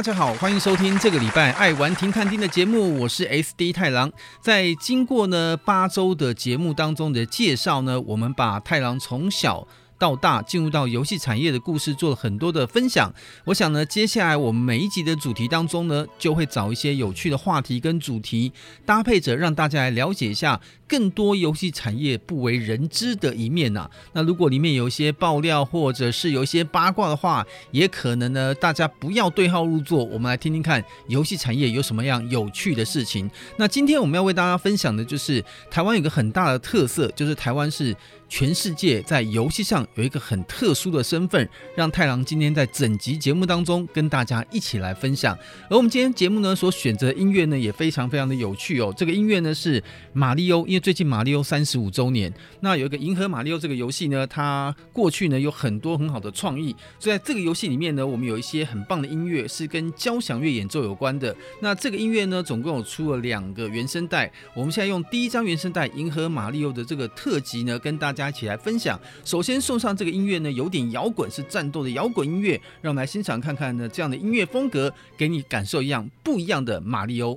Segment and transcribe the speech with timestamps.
[0.00, 4.10] 大家好，欢迎收听这个礼拜爱玩停看听的节目，我是 SD 太郎。
[4.40, 9.68] 在经过呢八周的节目当中的介绍呢，我们把太郎从小
[9.98, 13.12] 到大进入到游戏产业的故事做了很多的分享，
[13.44, 18.50] 我想呢，接下来我们每一集的主题当中呢，就会找一些有趣的话题跟主题
[18.86, 20.58] 搭配着，让大家来了解一下
[20.90, 33.30] 更多游戏产业不为人知的一面呐、那如果里面有一些爆料或者是有一些八卦的话，也可能呢，大家不要对号入座，我们来听听看游戏产业有什么样有趣的事情。
[33.56, 37.96] 那今天我们要为大家分享的就是台湾有个很大的特色，就是台湾是。
[38.32, 45.36] 全世界在游戏上有一个很特殊的身份，让太郎今天在整集节目当中跟大家一起来分享。
[45.68, 48.94] 而我们今天节目呢所选择的音乐呢也非常非常的有趣哦。
[48.96, 61.36] 这个音乐呢是马里欧，因为最近马里欧三十五周年，那有一个银河马里欧这个游戏呢，它过去呢有很多很好的创意，所以在这个游戏里面呢，我们有一些很棒的音乐是跟交响乐演奏有关的。
[61.60, 68.30] 那这个音乐呢，总共有出了两个原声带，我们现在用第一张原声带《银河马里欧》的这个特辑呢，跟大家。
[68.30, 68.96] 一起来分享。
[69.24, 72.52] 首先送上这个音乐呢，有点摇滚，是战斗的摇滚音乐。
[72.80, 77.36] 让我们来欣赏看看呢，这样的音乐风格，给你感受一样不一样的马里欧。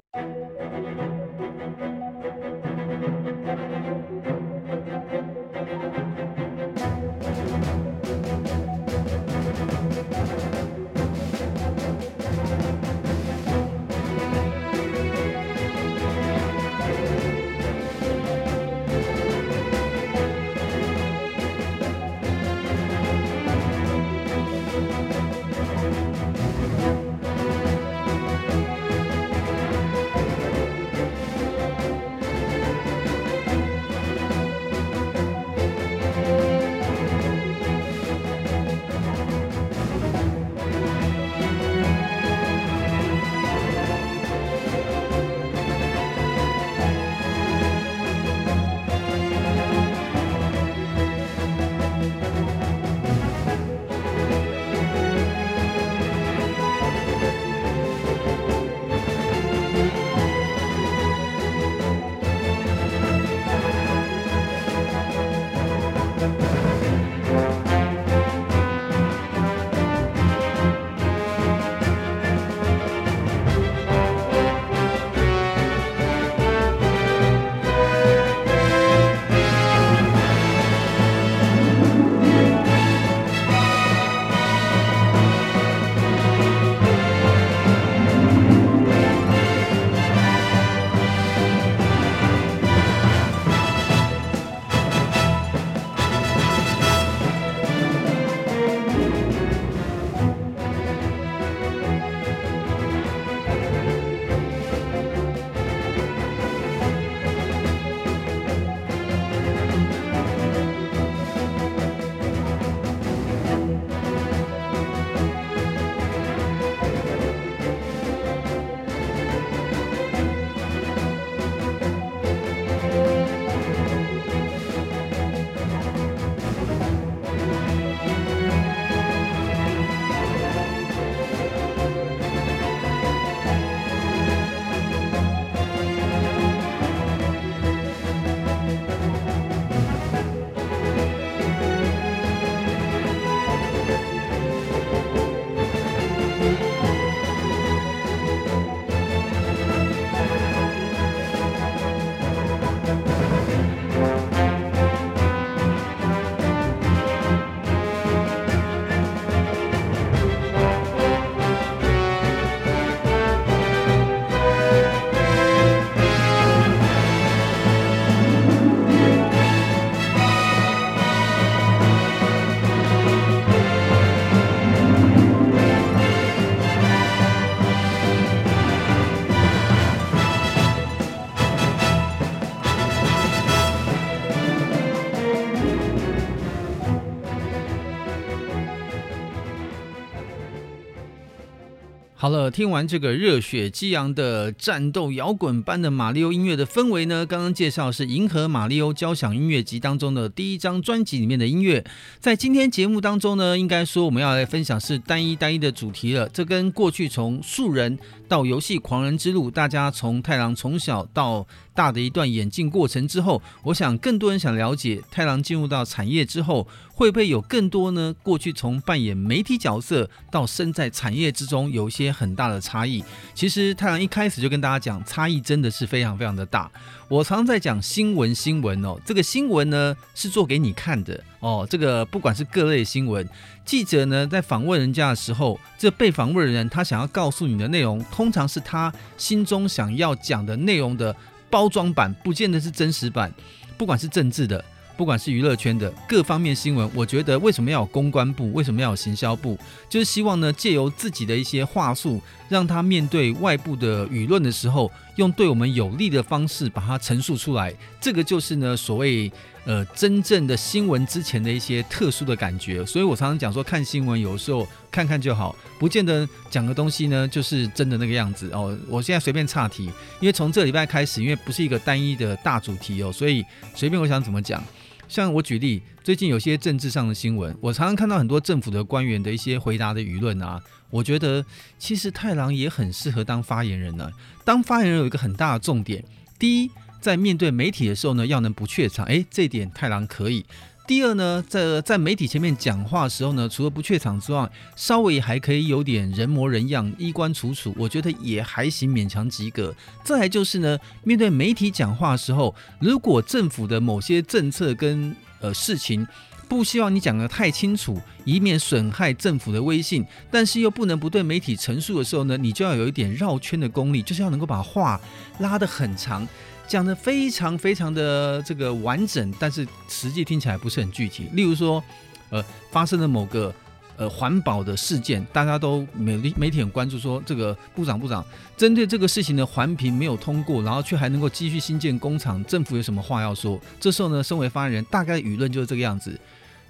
[192.23, 201.83] 好了，听完这个热血激昂的战斗摇滚般的马里奥音乐的氛围呢，刚刚介绍是《银河马里奥交响音乐集》当中的第一张专辑里面的音乐。
[202.21, 206.29] 在今天节目当中呢，应该说我们要来分享是单一单一的主题了。
[206.29, 207.99] 这跟过去从素人
[208.33, 211.45] 到游戏狂人之路，大家从太郎从小到
[211.75, 218.15] 大的一段演进过程之后，我想更多人想了解太郎进入到产业之后，会不会有更多呢？
[218.23, 223.03] 过去从扮演媒体角色到身在产业之中，有一些很大的差异。
[223.35, 226.71] 其实太郎一开始就跟大家讲，差异真的是非常非常的大。
[227.07, 231.67] 我常常在讲新闻，新闻哦，这个新闻呢是做给你看的哦。
[231.69, 233.27] 这个不管是各类新闻，
[233.63, 241.15] 记者呢在访问人家的时候，这被访问的人他想要告诉你的内容，通常是他心中想要讲的内容的
[241.49, 243.31] 包装版，不见得是真实版。
[243.77, 244.63] 不管是政治的。
[244.95, 249.57] 不管是娱乐圈的各方面新闻，我觉得为什么要有公关部，为什么要有行销部，
[249.89, 257.73] 就是希望呢，借由自己的一些话术，让他面对外部的舆论的时候，用对我们有利的方式把它陈述出来。
[257.99, 259.31] 这个就是呢，所谓
[259.65, 262.85] 呃真正的新闻之前的一些特殊的感觉。
[262.85, 268.77] 所以我常常讲说，看新闻有时候看看就好，不见得讲的东西呢就是真的那个样子哦。
[268.87, 269.85] 我现在随便岔题，
[270.19, 273.43] 因为从这礼拜开始，因为不是一个单一的大主题哦，所以
[273.75, 274.63] 随便我想怎么讲。
[275.09, 281.45] 像我举例，最近有些政治上的新闻，我常常看到很多政府的官员的一些回答的舆论啊，我觉得
[281.77, 284.09] 其实太郎也很适合当发言人呢、
[284.43, 286.03] 当发言人有一个很大的重点，
[286.39, 286.71] 第一，
[287.03, 290.45] 在面对媒体的时候呢，要能不怯场，诶，这点太郎可以。
[290.87, 299.75] 第二呢，在在媒体前面讲话的时候呢，除了不怯场之外，稍微还可以有点人模人样、衣冠楚楚，我觉得也还行，勉强及格。
[300.05, 306.07] 再来就是呢，面对媒体讲话的时候，如果政府的某些政策跟呃事情
[306.47, 314.99] 不希望你讲得太清楚，以免损害政府的威信，但是又不能不对媒体陈述的时候呢，你就要有一点绕圈的功力，就是要能够把话
[315.39, 316.25] 拉得很长。
[316.67, 321.27] 讲的非常非常的这个完整，但是实际听起来不是很具体。
[321.33, 321.83] 例如说，
[322.29, 323.53] 呃，发生了某个
[323.97, 328.25] 呃环保的事件，大家都媒媒体很关注，说这个部长部长
[328.57, 333.59] 针对这个事情的环评没有通过，然后却还能够继续新建工厂，政府有什么话要说？
[333.79, 336.19] 这时候呢，身为发言人，大概舆论就是这个样子。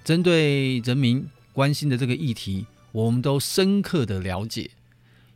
[0.04, 4.70] 针对人民关心的这个议题，我们都深刻的了解。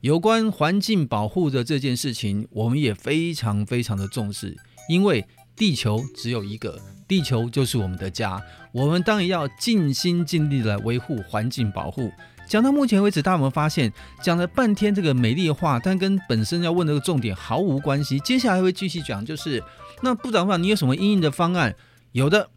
[0.01, 4.55] 有关环境保护的这件事情，我们也非常非常的重视，
[4.87, 8.39] 因为地球只有一个，地球就是我们的家，
[8.71, 12.11] 我们当然要尽心尽力来维护环境保护。
[12.47, 13.91] 讲到目前为止，大家有没有发现，
[14.21, 18.19] 讲了半天这个美丽的话，但跟本身要问这个重点毫无关系。
[18.19, 19.61] 接下来会继续讲，就是
[20.01, 21.75] 那部长长，你有什么因应的方案？
[22.11, 22.49] 有的。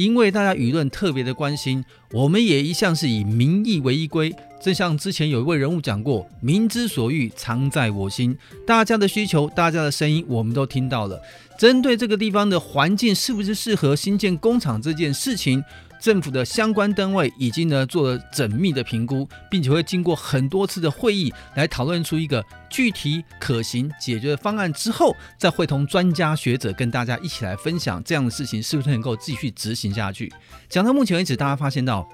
[0.00, 4.34] 因为大家舆论特别的关心，我们也一向是以民意为依归。
[4.58, 8.34] 正像之前有一位人物讲过：“民之所欲，常在我心。”
[8.66, 11.20] 大家的需求，大家的声音，我们都听到了。
[11.58, 15.62] 针对这个地方的环境是不是适合新建工厂这件事情，
[16.00, 30.32] 政府的相关单位已经呢做了缜密的评估，并且会经过很多次的会议来讨论出一个具体可行解决的方案之后，再会同专家学者跟大家一起来分享这样的事情是不是能够继续执行下去。
[30.68, 32.08] 讲到目前为止，大家发现到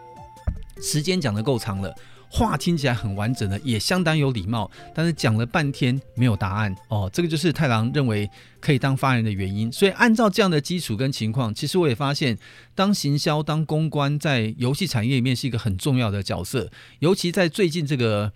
[0.82, 1.94] 时间讲的够长了。
[2.36, 7.08] 话听起来很完整的，也相当有礼貌，但是讲了半天没有答案哦。
[7.10, 8.28] 这个就是太郎认为
[8.60, 9.72] 可以当发言人的原因。
[9.72, 12.36] 所以按照这样的基础跟情况，其实我也发现，
[12.74, 18.30] 当行销、当公关在游戏产业里面是一个很重要的角色，尤其在最近这个。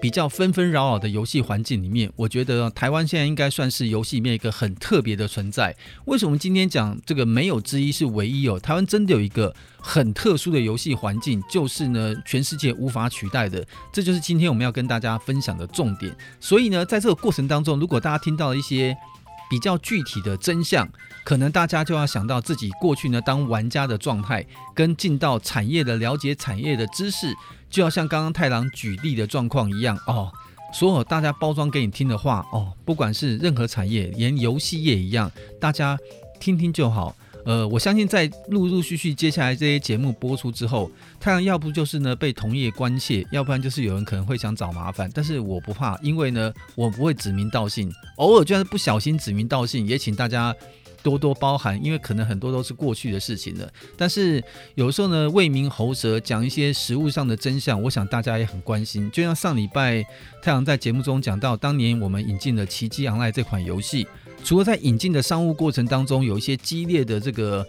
[0.00, 5.74] 比较纷纷扰扰的游戏环境里面，我觉得台湾现在应该算是游戏里面一个很特别的存在。
[6.04, 8.58] 为什么今天讲这个没有之一是唯一哦？
[8.60, 13.66] 台湾真的有一个很特殊的游戏环境，就是呢全世界无法取代的。
[13.92, 16.16] 这就是今天我们要跟大家分享的重点。
[16.38, 18.96] 所以呢，在这个过程当中，如果大家听到了一些
[19.50, 20.88] 比较具体的真相，
[21.24, 27.34] 可能大家就要想到自己过去呢当玩家的状态，跟进到产业的了解产业的知识。
[27.70, 30.32] 就要像刚刚太郎举例的状况一样哦，
[30.72, 35.98] 所有大家包装给你听的话哦，不管是任何产业，连游戏业一样，大家
[36.40, 37.14] 听听就好。
[37.44, 50.54] 呃，我相信在陆陆续续接下来这些节目播出之后，太郎要不就是呢被同业关切，要不然就是有人可能会想找麻烦，但是我不怕，因为呢我不会指名道姓，偶尔就算是不小心指名道姓，也请大家。
[51.02, 53.70] 多多包涵，因为可能很多都是过去的事情了。
[53.96, 54.42] 但是
[54.74, 59.10] 有时候呢，为民喉舌，讲一些实物上的真相，我想大家也很关心。
[59.10, 60.04] 就像上礼拜
[60.42, 64.06] 太阳在节目中讲到，当年我们引进了《奇迹 Online》这款游戏，
[64.42, 67.66] 除了在引进的商务过程当中有一些激烈的这个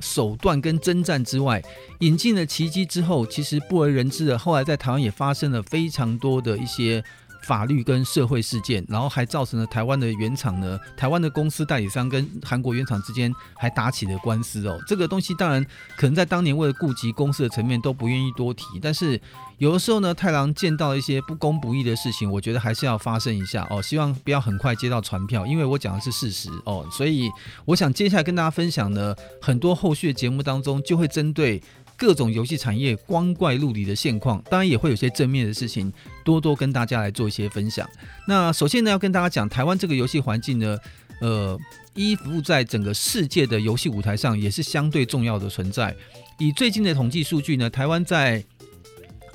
[0.00, 1.62] 手段跟征战之外，
[2.00, 7.02] 引进了奇迹之后，其实不为人知的，后来在台湾也发生了非常多的一些。
[7.44, 14.78] 法律跟社会事件，然后还造成了台湾的原厂呢，台湾的公司代理商跟韩国原厂之间还打起了官司哦。
[14.86, 15.64] 这个东西当然
[15.96, 19.20] 可能在当年为了顾及公司的层面都不愿意多提，但是
[19.58, 23.82] 有的时候呢，太郎见到一些不公不义的事情，我觉得还是要发声一下哦。
[23.82, 26.86] 希望不要很快接到传票，因为我讲的是事实哦。
[26.90, 27.30] 所以
[27.64, 31.62] 我想接下来跟大家分享呢，很多后续的节目当中就会针对。
[32.02, 35.92] 各种游戏产业光怪陆离的现况，当然也会有些正面的事情，
[36.24, 37.88] 多多跟大家来做一些分享。
[38.26, 40.76] 那首先呢，要跟大家讲，台湾这个游戏环境呢，
[41.20, 41.56] 呃，
[41.94, 45.94] 依附在整个世界的游戏舞台上，也是相对重要的存在。
[46.40, 48.44] 以最近的统计数据呢，台湾在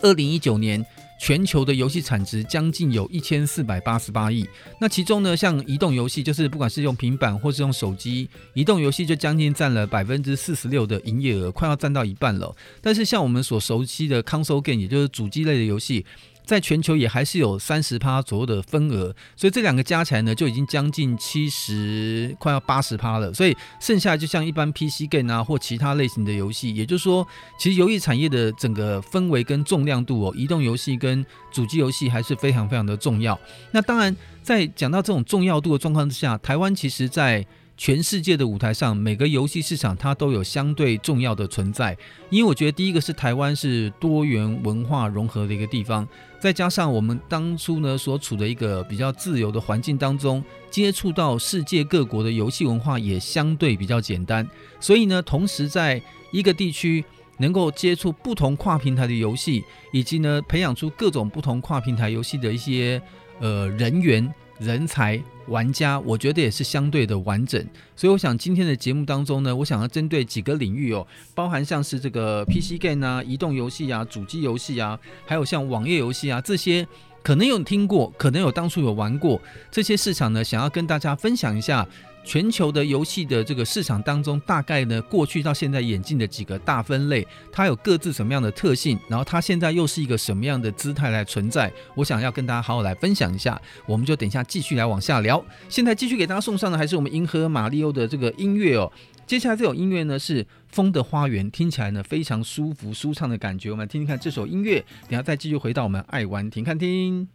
[0.01, 0.85] 二零一九年。
[1.19, 4.47] 全球的游戏产值将近有一千四百八十八亿，
[4.79, 12.55] 那其中呢，像移动游戏，就是不管是用平板或是用手机，移动游戏就将近占了百分之四十六的营业额，快要占到一半了。
[12.81, 16.05] 但是像我们所熟悉的 console game，也就是主机类的游戏。
[16.47, 23.33] 在全球也还是有三十趴左右的份额，所以这两个加起来呢，就已经将近七十，快要八十趴了。
[23.33, 27.27] 所以剩下就像一般 PC game 啊或其他类型的游戏，也就是说，
[27.59, 33.37] 其实游戏产业的整个氛围跟重量度哦，移动游戏跟主机游戏还是非常非常的重要。
[33.71, 37.45] 那当然，在讲到这种重要度的状况之下，台湾其实在
[37.77, 41.95] 全世界的舞台上，每个游戏市场它都有相对重要的存在。
[42.31, 46.05] 因为我觉得第一个是台湾是多元文化融合的一个地方，
[46.39, 54.45] 再加上我们当初呢所处的一个比较自由的环境当中，接触到世界各国的游戏文化也相对比较简单。
[54.79, 57.05] 所以呢，同时在一个地区
[57.37, 62.99] 能够接触不同跨平台的游戏，以及呢培养出各种不同跨平台游戏的一些
[63.39, 64.33] 呃人员。
[64.59, 67.63] 人才玩家，我觉得也是相对的完整，
[67.95, 76.85] 所以我想今天的节目当中呢，我想要针对几个领域哦，包含像是这个 PC game 啊、移动游戏啊、主机游戏啊，还有像网页游戏啊这些，
[77.23, 81.87] 可能有听过，可能有当初有玩过这些市场呢，想要跟大家分享一下。
[82.29, 91.71] 全球的游戏的这个市场当中，大概呢过去到现在演进的几个大分类，它有各自什么样的特性，然后它现在又是一个什么样的姿态来存在？
[91.95, 95.41] 我想要跟大家好好来分享一下，我们就等一下继续来往下聊。
[95.69, 98.91] 现在继续给大家送上的还是我们银河马里欧的这个音乐哦。
[99.27, 103.69] 接下来这首音乐呢是《风的花园》，听起来呢非常舒服舒畅的感觉。
[103.69, 104.79] 我们听听看这首音乐，
[105.09, 107.27] 等下再继续回到我们爱玩停看听。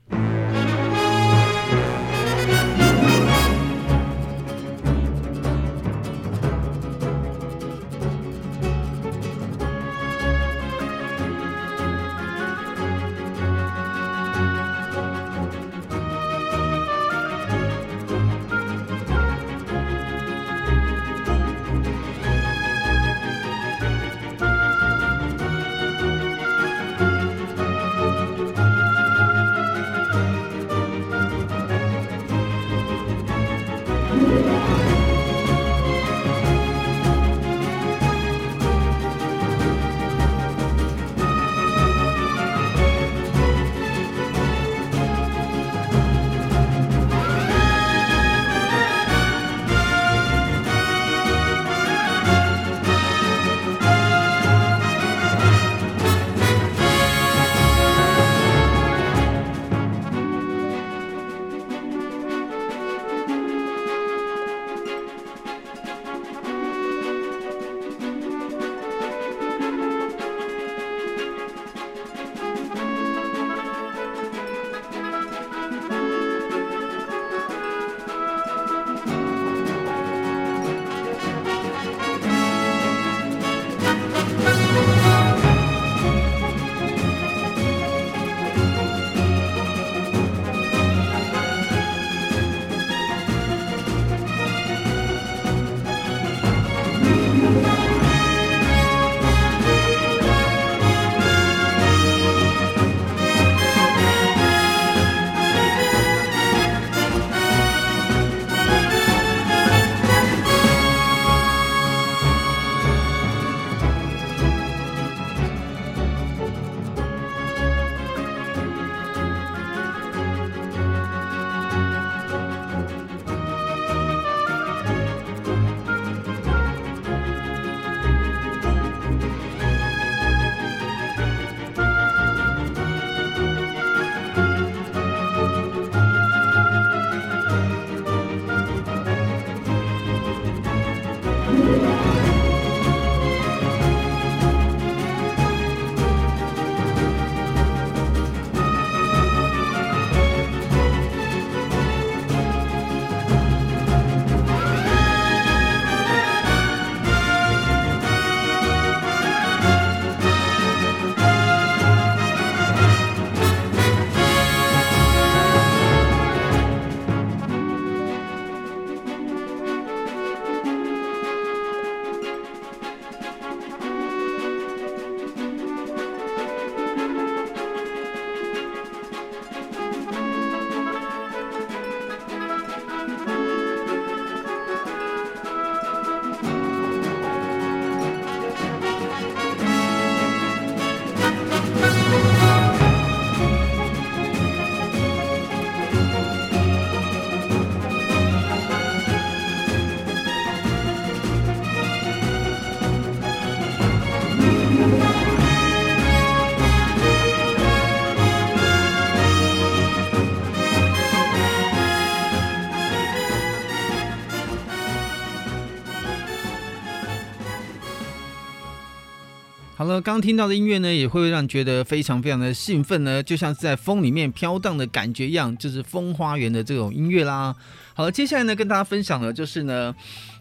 [219.82, 227.52] 好了，刚听到的音乐呢，也会让你觉得非常非常的兴奋呢，就像是在风里面飘荡的感觉一样，就是风花园的这种音乐啦。
[227.92, 229.92] 好了，接下来呢，跟大家分享的就是呢，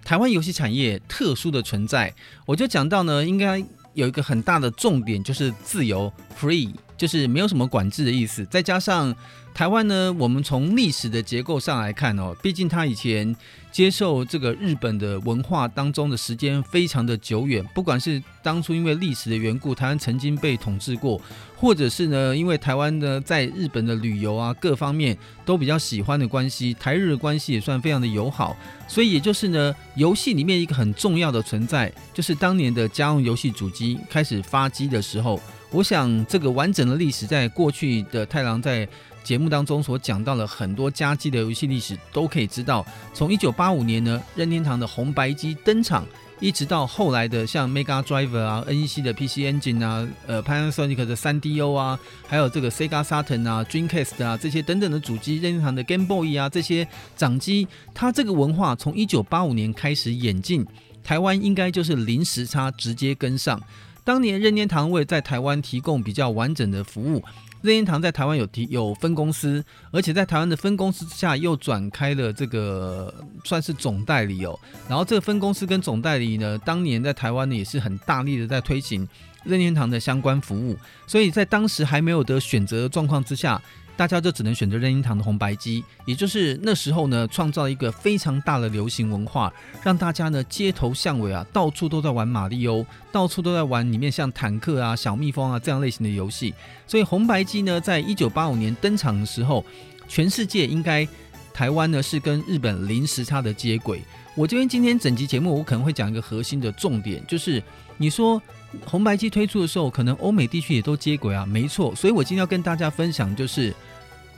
[0.06, 2.14] 台湾游戏产业特殊的存在，
[2.46, 3.58] 我就讲到呢，应该
[3.96, 9.16] 有一个很大的重点，就是自由 （free），就是没有什么管制的意思，再加上。
[9.54, 13.36] 台湾呢，我们从历史的结构上来看哦，毕竟它以前
[13.72, 21.22] 接受这个日本的文化当中的时间非常的久远，不管是当初因为历史的缘故，台湾曾经被统治过，
[21.56, 25.16] 或者是呢，因为台湾呢在日本的旅游啊各方面
[25.46, 35.40] 都比较喜欢的关系，台日的关系也算非常的友好，所以也就是呢，游戏里面一个很重要的存在，就是当年的家用游戏主机开始发机的时候，
[35.72, 38.88] 我想这个完整的历史在过去的太郎在。
[39.24, 46.06] 节目当中所讲到了很多家机的游戏历史，都可以知道，从一九八五年呢，任天堂的红白机登场，
[46.40, 55.84] 一直到后来的像 Mega Drive 啊、NEC 的 PC Engine 啊、呃 Panasonic 的 3DO 啊，还有这个 Sega Saturn 啊、Dreamcast 啊这些等等的主机，任天堂的
[55.84, 60.66] Game Boy 啊这些掌机，它这个文化从一九八五年开始演进，
[61.04, 63.62] 台湾应该就是零时差直接跟上。
[64.04, 67.24] 当年任天堂为在台湾提供比较完整的服务。
[67.62, 74.60] 任天堂在台湾有提有分公司，而且在台湾的分公司之下又转开了这个算是总代理哦。
[74.90, 79.08] 然后这个分公司跟总代理呢，当年在台湾呢也是很大力的在推行
[79.44, 83.62] 任天堂的相关服务，所以在当时还没有得选择的状况之下。
[84.02, 96.52] 大家就只能选择任天堂的红白机，也就是那时候呢，创造一个非常大的流行文化，让大家呢街头巷尾啊，到处都在玩马里欧，到处都在玩里面像坦克啊、小蜜蜂啊这样类型的游戏。
[96.88, 99.64] 所以红白机呢，在一九八五年登场的时候，
[100.08, 101.08] 全世界应该
[101.54, 104.02] 台湾呢是跟日本零时差的接轨。
[104.34, 107.62] 我这边今天整集节目，我可能会讲一个核心的重点，就是
[107.98, 108.42] 你说
[108.86, 111.96] 红白机推出的时候，可能欧美地区也都接轨啊，没错。
[111.96, 113.74] 所以我今天要跟大家分享，就是。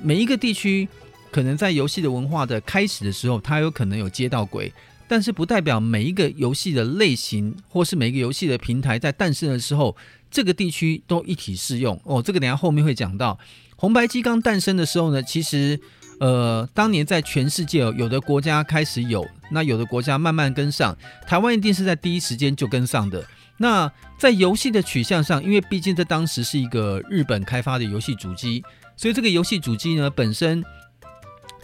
[0.02, 0.86] 每一个地区
[1.32, 4.74] 可能在游戏的文化的开始的时候，它有可能有接到轨，
[5.08, 9.96] 但是不代表每一个游戏的类型或是每一个游戏的平台在诞生的时候，
[10.30, 12.22] 这个地区都一体适用哦。
[12.22, 13.39] 这个等下后面会讲到。
[13.78, 15.80] 红白机刚诞生的时候呢，其实
[16.19, 23.24] 呃，当年在全世界有的国家开始有，那有的国家慢慢跟上，台湾一定是在第一时间就跟上的。
[23.57, 28.63] 那在游戏的取向上，因为毕竟在当时是一个日本开发的游戏主机。
[28.95, 30.63] 所以这个游戏主机呢，本身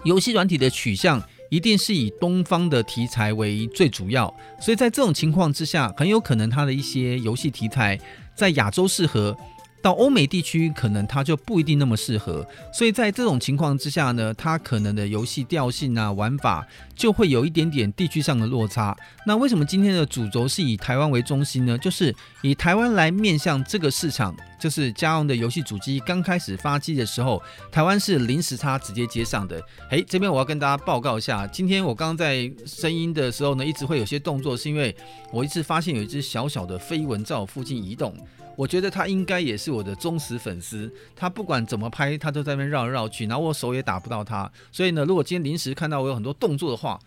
[0.04, 8.00] 游戏软体的取向一定是以东方的题材为最主要，所以在这种情况之下，很有可能它的一些游戏题材
[8.36, 9.36] 在亚洲适合。
[9.82, 18.96] 到欧美地区，可能它就不一定那么适合，所以在这种情况之下呢，它可能的游戏调性啊、玩法就会有一点点地区上的落差。
[19.26, 21.78] 那为什么今天的主轴是以台湾为中心呢？
[21.78, 29.62] 就是以台湾来面向这个市场，就是家用的游戏主机刚开始发机的时候，台湾是零时差直接接上的。
[29.92, 34.94] 诶，这边我要跟大家报告一下，今天我刚刚在声音的时候呢，一直会有些动作，是因为
[35.32, 38.14] 我一直发现有一只小小的飞蚊在我附近移动。
[38.60, 44.52] 我觉得他应该也是我的忠实粉丝，他不管怎么拍，他都在那边绕来绕去，然后我手也打不到他。
[44.70, 47.00] 所以呢，如果今天临时看到我有很多动作的话，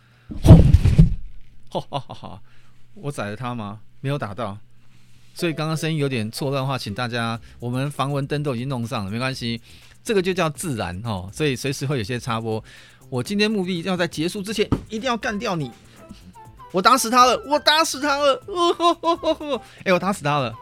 [1.69, 2.43] 吼，哈哈哈，
[2.95, 3.81] 我宰了他吗？
[4.01, 4.57] 没有打到，
[5.35, 9.61] 所以刚刚声音有点错乱的话，请大家，我们防蚊灯都已经弄上了，没关系，
[10.03, 12.65] 这个就叫自然哦，所以随时会有些插播。
[13.11, 15.71] 我今天目的要在结束之前一定要干掉你，
[16.73, 20.55] 我打死他了，我打死他了，哦吼吼吼吼，哎、我打死他了。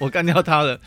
[0.00, 0.80] 我干掉他了，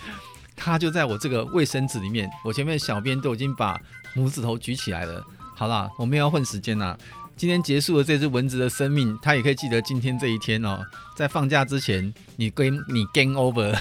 [0.55, 2.29] 他就在我这个卫生纸里面。
[2.43, 3.79] 我前面小编都已经把
[4.15, 5.23] 拇指头举起来了。
[5.55, 6.97] 好啦，我们要混时间啦。
[7.37, 10.83] 今天结束了这只蚊子的生命，它也可以记得今天这一天哦。
[11.15, 13.75] 在放假之前，你 gain，你 game over。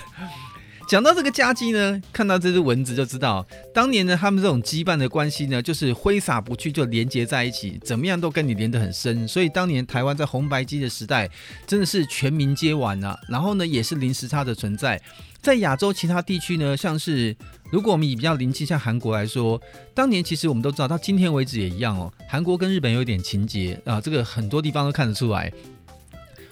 [0.92, 9.26] 讲到这个家鸡呢，看到这只蚊子就知道，当年呢他们这种羁绊的关系呢，就是挥洒不去就连接在一起，怎么样都跟你连得很深。
[9.26, 11.26] 所以当年台湾在红白机的时代，
[11.66, 13.18] 真的是全民皆玩啊。
[13.26, 15.00] 然后呢，也是零时差的存在。
[15.40, 17.34] 在亚洲其他地区呢，像是
[17.70, 19.58] 如果我们以比较邻近像韩国来说，
[19.94, 22.12] 当年其实我们都知道，到今天为止也一样哦。
[22.28, 25.50] 韩国跟日本有点情结啊，这个很多地方都看得出来。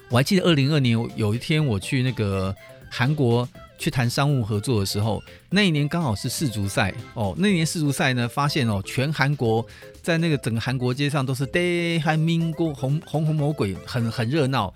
[0.09, 2.57] 我还记得二零二年有一天我去那个
[2.91, 3.47] 韩国。
[3.81, 7.35] 去谈商务合作的时候，那一年刚好是世足赛哦。
[7.39, 9.67] 那一年世足赛呢，发现哦，全韩国
[10.03, 14.73] 在那个整个韩国街上都是 Day 韩民国红红红魔鬼，很很热闹。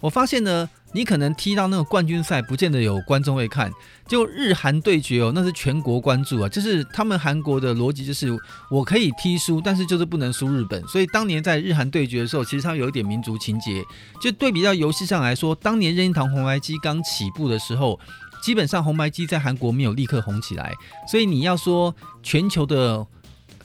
[0.00, 0.68] 我发现呢。
[0.94, 3.70] 你可能踢到那个冠军赛，不见得有观众会看。
[4.06, 6.48] 就日韩对决哦，那是全国关注啊。
[6.48, 8.34] 就是他们韩国的逻辑就是，
[8.70, 10.82] 我可以踢输，但是就是不能输日本。
[10.88, 13.84] 所以当年在日韩对决的时候，其实他有一点民族情结。
[14.18, 18.00] 就对比到游戏上来说，当年任天堂红白机刚起步的时候，
[18.42, 20.72] 基本上红白机在韩国没有立刻红起来，
[21.10, 23.06] 所以你要说全球的。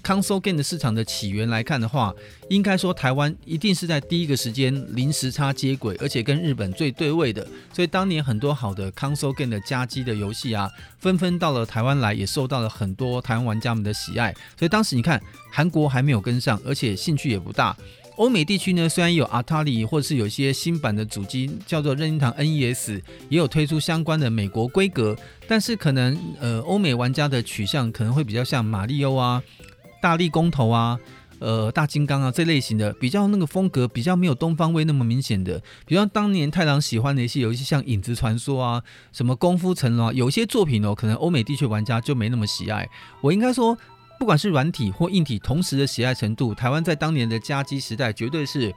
[0.06, 2.14] Console Game 的市场的起源来看的话，
[2.50, 7.48] 应该说台湾一定是在第一个时间零时差接轨，而且跟日本最对位的。
[7.72, 14.34] 所以当年很多好的 Console Game 的加机的游戏啊，纷纷到了台湾来，也受到了很多台湾玩家们的喜爱。
[14.60, 17.74] 所以当时你看，韩国还没有跟上，而且兴趣也不大。
[18.16, 25.16] 欧美地区呢，虽然有 Atari 或是有一些新版的主机叫做任天堂 NES，也有推出相关的美国规格，
[25.48, 29.42] 但是可能呃欧美玩家的取向可能会比较像马里欧啊。
[30.00, 31.00] 大力公头啊，
[31.40, 42.88] 呃，大金刚啊，这类型的比较那个风格比较没有东方味那么明显的，比方当年太郎喜欢的一些游戏，像影子传说啊，什么功夫成龙啊，有些作品哦，可能欧美地区玩家就没那么喜爱。
[43.22, 43.78] 我应该说，
[44.24, 48.74] 不管是软体或硬体同时的喜爱程度，台湾在当年的家机时代绝对是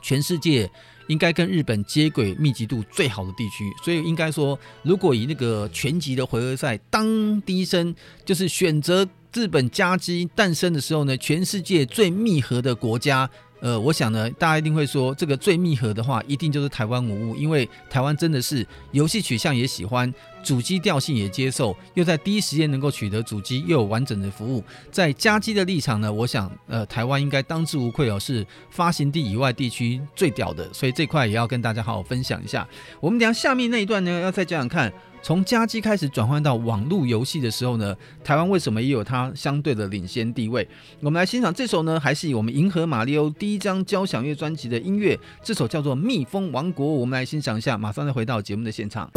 [0.00, 0.66] 全世界
[1.08, 3.70] 应该跟日本接轨密集度最好的地区。
[3.84, 9.06] 所以应该说，如果以那个全集的回合赛，当第一声就是选择。
[9.34, 13.28] 日本家机诞生的时候呢，全世界最密合的国家，
[13.60, 20.12] 呃，我想呢，大家一定会说，这个最密合的话，一定就是台湾无误，因为台湾真的是游戏取向也喜欢，
[20.44, 32.68] 主机调性也接受，又在第一时间能够取得主机，又有完整的服务，在加机的立场呢，我想，呃，台湾应该当之无愧哦，是发行地以外地区最屌的，所以这块也要跟大家好好分享一下。
[33.00, 34.92] 我们等下下面那一段呢，要再讲讲看。
[35.26, 40.68] 从家机开始转换到网络游戏的时候呢，台湾为什么也有它相对的领先地位？
[41.00, 46.86] 我们来欣赏这首呢，还是以我们银河马里奥第一张交响乐专辑的音乐，这首叫做《蜜蜂王国》。
[46.90, 49.10] 我们来欣赏一下，马上再回到节目的现场。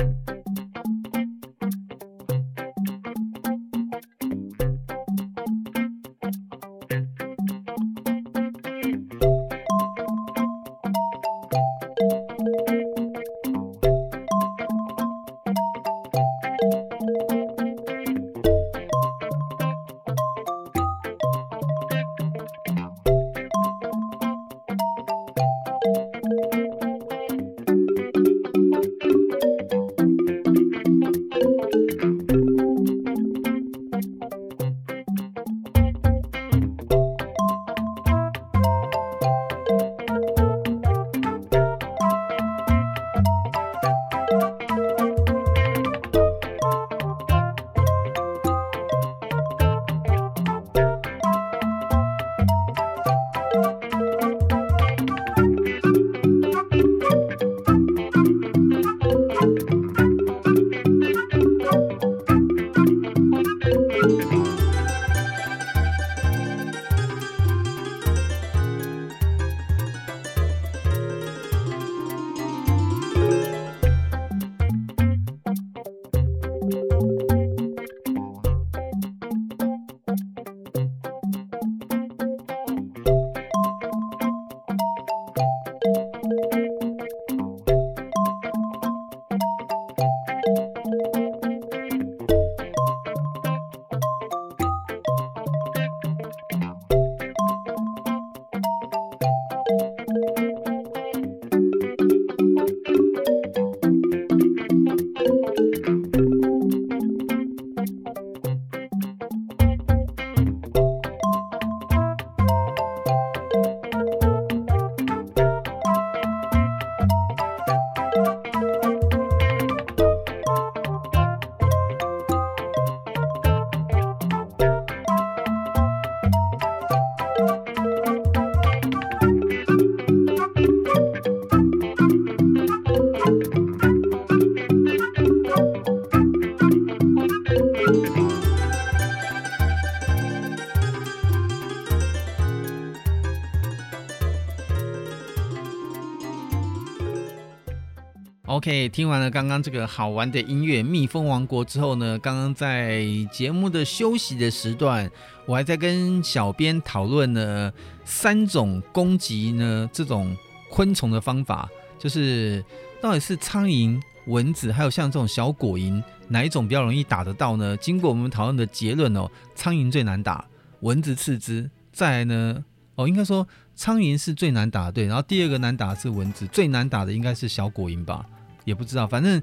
[148.70, 155.10] OK，听完了刚刚这个好玩的音乐《蜜蜂王国》之后呢，刚刚在节目的休息的时段，
[155.48, 157.74] 我还在跟小编讨论呢
[158.06, 160.38] 三种攻击呢这种
[160.70, 162.64] 昆虫的方法，就是
[163.02, 167.76] 到底是苍蝇、蚊子，还有像这种小果蝇，哪一种比较容易打得到呢？
[167.78, 170.46] 经过我们讨论的结论哦，苍蝇最难打，
[170.82, 178.24] 蚊子次之，再来呢，哦，应该说苍蝇是最难打的，对，然后第二个难打的是蚊子，最难打的应该是小果蝇吧。
[178.66, 179.42] 也不知道，反正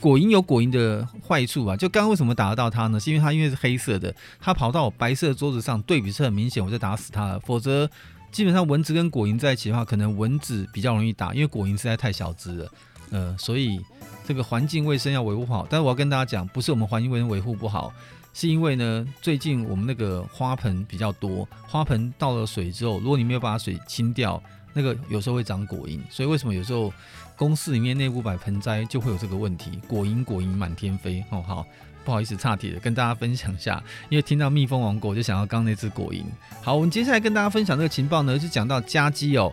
[0.00, 1.76] 果蝇有果蝇的坏处吧。
[1.76, 2.98] 就刚刚为什么打得到它呢？
[2.98, 7.40] 是因为它因为是黑色的，它跑到我白色的桌子上，对比是很明显，我就打死它了。
[7.40, 7.88] 否则
[8.32, 12.70] 基本上蚊子跟果蝇在一起的话，可能蚊子比较容易打，因为果蝇实在太小只了。
[13.10, 13.80] 呃，所以
[14.26, 15.66] 这个环境卫生要维护好。
[15.70, 17.92] 但是我要跟大家讲，不是我们环境卫生维护不好，
[18.32, 26.00] 是因为呢，最近我们那个花盆比较多，花盆倒了水之后，如果你没有把水清掉，那个有时候会长果蝇。
[26.10, 26.92] 所以为什么有时候
[27.36, 31.24] 公司里面内部摆盆栽就会有这个问题，果蝇果蝇满天飞。
[31.30, 31.66] 哦，好。
[32.04, 36.22] 不好意思，岔题了，跟大家分享一下，因为听到蜜蜂王国，就想到刚刚那只果蝇。
[36.60, 39.50] 好，我们接下来跟大家分享这个情报呢，是讲到家机哦，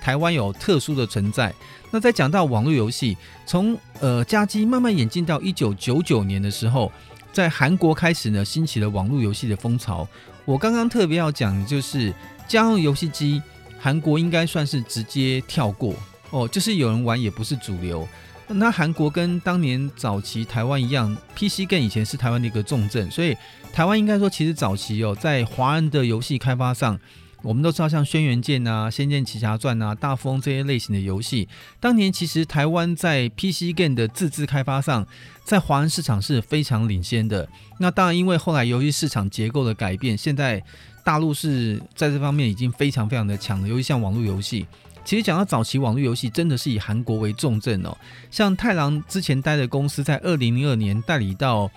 [0.00, 1.52] 台湾有特殊的存在。
[1.90, 6.92] 那在讲到网络游戏，从呃家机慢慢演进到一九九九年的时候，
[7.32, 10.06] 在韩国开始呢，兴起了网络游戏的风潮。
[10.44, 12.14] 我刚刚特别要讲的就是
[12.46, 13.42] 家用游戏机，
[13.76, 15.92] 韩国应该算是直接跳过
[16.30, 18.06] 哦，就是有人玩也不是主流。
[18.50, 23.36] 那韩国跟当年早期台湾一样，PC Game 以前是台湾的一个重镇，所以
[23.74, 26.98] 台湾应该说其实早期哦，在华人的游戏开发上，
[27.42, 31.46] 我们都知道像《轩辕剑》啊、《仙剑奇侠传》啊、《大富翁》这些类型的游戏，
[31.78, 35.06] 当年其实台湾在 PC Game 的自制开发上，
[35.44, 37.46] 在华人市场是非常领先的。
[37.78, 40.62] 那当然，因为后来游戏市场结构的改变，现在
[41.04, 44.66] 大陆是在这方面已经非常非常的强了，尤其像网络游戏。
[45.08, 47.96] 其实讲到早期网络游戏，真的是以韩国为重镇哦。
[48.30, 51.70] 像太郎之前待的公司，在二零零二年代理到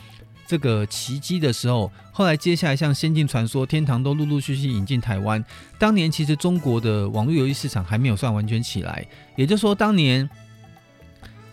[0.46, 5.41] 这个奇迹的时候，后来接下来像《仙境传说》、《天堂》都陆陆续续引进台湾。
[5.80, 10.30] 当年其实中国的网络游戏市场还没有算完全起来，也就是说，当年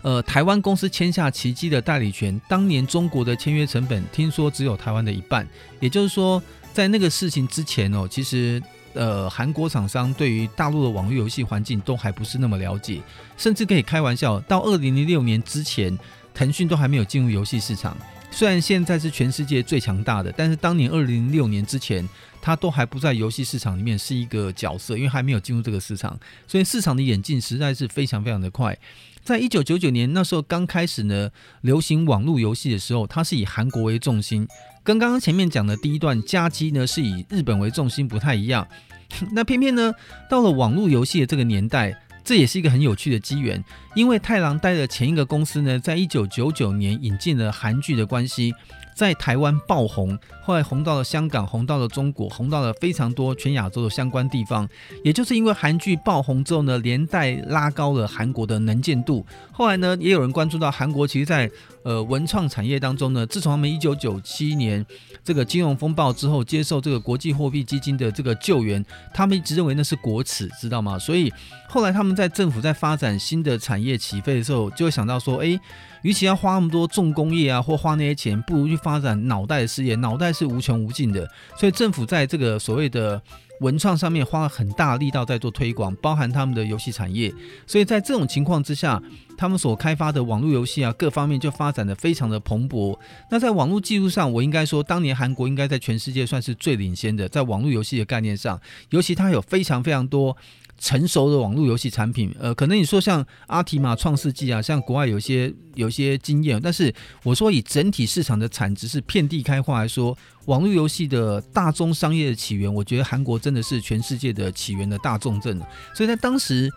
[0.01, 5.47] 呃台湾公司签下奇迹的代理权，当年中国的签约成本听说只有台湾的一半。
[5.79, 8.61] 也就是说，在那个事情之前哦，其实。
[8.93, 13.01] 呃，韩国厂商对于大陆的网络游戏环境都还不是那么了解，
[13.37, 15.97] 甚至可以开玩笑，到二零零六年之前，
[16.33, 17.95] 腾讯都还没有进入游戏市场。
[18.31, 22.07] 虽然现在是全世界最强大的，但是当年二零零六年之前，
[22.41, 28.77] 它都还不在游戏市场里面是一个角色，因为还没有进入这个市场，所以市场的演进实在是非常非常的快。
[29.23, 31.29] 在一九九九年那时候刚开始呢，
[31.61, 34.47] 流行网络游戏的时候，它是以韩国为重心。
[34.89, 38.67] 跟刚刚前面讲的第一段加机呢，是以日本为重心，不太一样。
[39.33, 39.93] 那偏偏呢，
[40.27, 48.51] 到了网络游戏的这个年代，这也是一个很有趣的机缘，因为太郎待的前一个公司呢，在一九九九年引进了韩剧的关系。
[48.95, 54.67] 在台湾爆红，后来红到了香港，红到了中国，红到了非常多全亚洲的相关地方。
[55.05, 59.25] 也就是因为韩剧爆红之后呢，连带拉高了韩国的能见度。
[59.53, 61.49] 后来呢，也有人关注到韩国，其实在
[61.83, 64.85] 呃文创产业当中呢，自从他们一九九七年
[65.23, 70.97] 这个金融风暴之后，接受这个国际货币基金的这个救援，他们一直认为那是国耻，知道吗？
[70.97, 71.31] 所以
[71.67, 75.59] 后来他们在政府在发展新的产业起飞的时候，就会想到说，哎。
[76.01, 79.95] 与其要花那么多重工业啊，或花那些钱，不如去发展脑袋的事业。
[79.95, 83.21] 脑袋是无穷无尽的，所以政府在这个所谓的
[83.59, 87.33] 文创上面花了很大力道在做推广，包含他们的游戏产业。
[87.67, 89.01] 所以在这种情况之下，
[89.37, 92.97] 他们所开发的网络游戏啊，各方面就发展的非常的蓬勃。
[93.29, 100.35] 那在网络技术上，我应该说，当年韩国应该在全世界算是最领先的，在网络游戏的概念上，尤其它有非常非常多。
[100.79, 115.59] 成熟的网络游戏产品，呃，可能你说像阿提玛、创世纪啊，像国外有些有些经验，但是我说以整体市场的产值是遍地开花来说，网络游戏的大宗商业的起源，我觉得韩国真的是全世界的起源的大重镇。
[115.93, 116.69] 所以在当时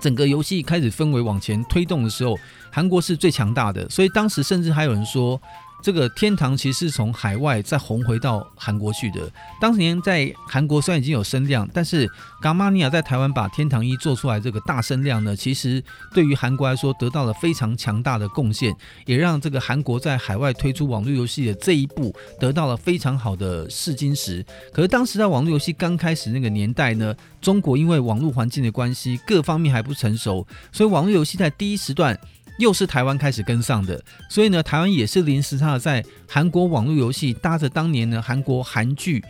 [0.00, 2.36] 整个游戏开始氛围往前推动的时候，
[2.70, 3.88] 韩国是最强大的。
[3.88, 5.40] 所以当时甚至还有人说。
[5.84, 9.30] 这个天堂其实是从海外再红回到韩国去的。
[9.60, 12.08] 当年在韩国虽然已经有声量，但是
[12.42, 24.42] Gamania 在台湾把天堂一做出来，这个大声量呢，其实对于韩国来说得到了非常强大的贡献，也让这个韩国在海外推出网络游戏的这一步得到了非常好的试金石。
[24.72, 32.18] 可是当时在网络游戏刚开始那个年代呢，中国因为网络环境的关系，各方面还不成熟，所以网络游戏在第一时段。
[32.58, 39.22] 又是台湾开始跟上的，所以呢，台湾也是临时差在韩国网络游戏搭着当年呢韩国韩剧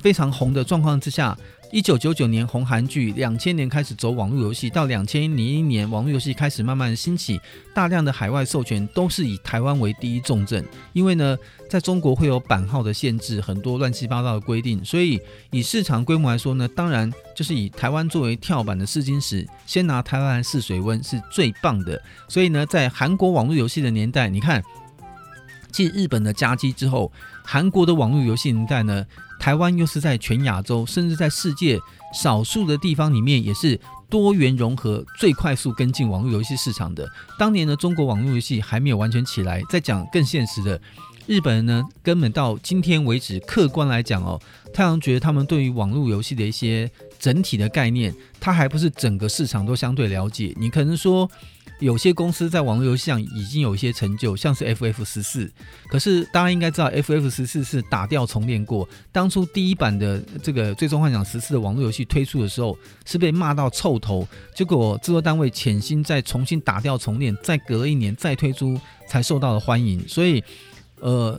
[0.00, 1.36] 非常红的状况之下。
[1.72, 7.40] 一九九九年红韩剧，两千年开始走网络游戏，到两千零一年网络游戏开始慢慢兴起，
[7.74, 10.62] 大量的海外授权都是以台湾为第一重镇。
[10.92, 11.34] 因为呢，
[11.70, 15.18] 在中国会有版号的限制，很多乱七八糟的规定，所以
[15.50, 21.98] 以市场规模来说呢，当然就是以台湾作为跳板的试金石，先拿台湾来试水温是最棒的。
[22.28, 24.62] 所以呢，在韩国网络游戏的年代，你看，
[25.70, 27.10] 继日本的家机之后，
[27.42, 29.06] 韩国的网络游戏年代呢？
[29.42, 31.76] 台湾又是在全亚洲，甚至在世界
[32.14, 33.78] 少数的地方里面，也是
[34.08, 37.04] 多元融合、最快速跟进网络游戏市场的。
[37.40, 39.60] 当年的，中国网络游戏还没有完全起来。
[39.68, 40.80] 再讲更现实的，
[41.26, 44.40] 日本人呢，根本到今天为止，客观来讲哦，
[44.72, 50.54] 太阳觉得他们对于网络游戏的一些整体的概念，他还不是整个市场都相对了解。
[50.56, 51.28] 你可能说。
[51.82, 55.50] 有些公司在网络游戏上已经有一些成就，像是 FF 十四。
[55.88, 58.88] 可是大家应该知道，FF 十四是打掉重练过。
[59.10, 64.26] 当初第一版的这个《最终幻想十四》的网络游戏推出的时候，是被骂到臭头。
[64.54, 70.06] 结果制作单位潜心再重新打掉重练，再隔了一年再推出，才受到了欢迎。
[70.08, 70.42] 所以，
[71.00, 71.38] 呃。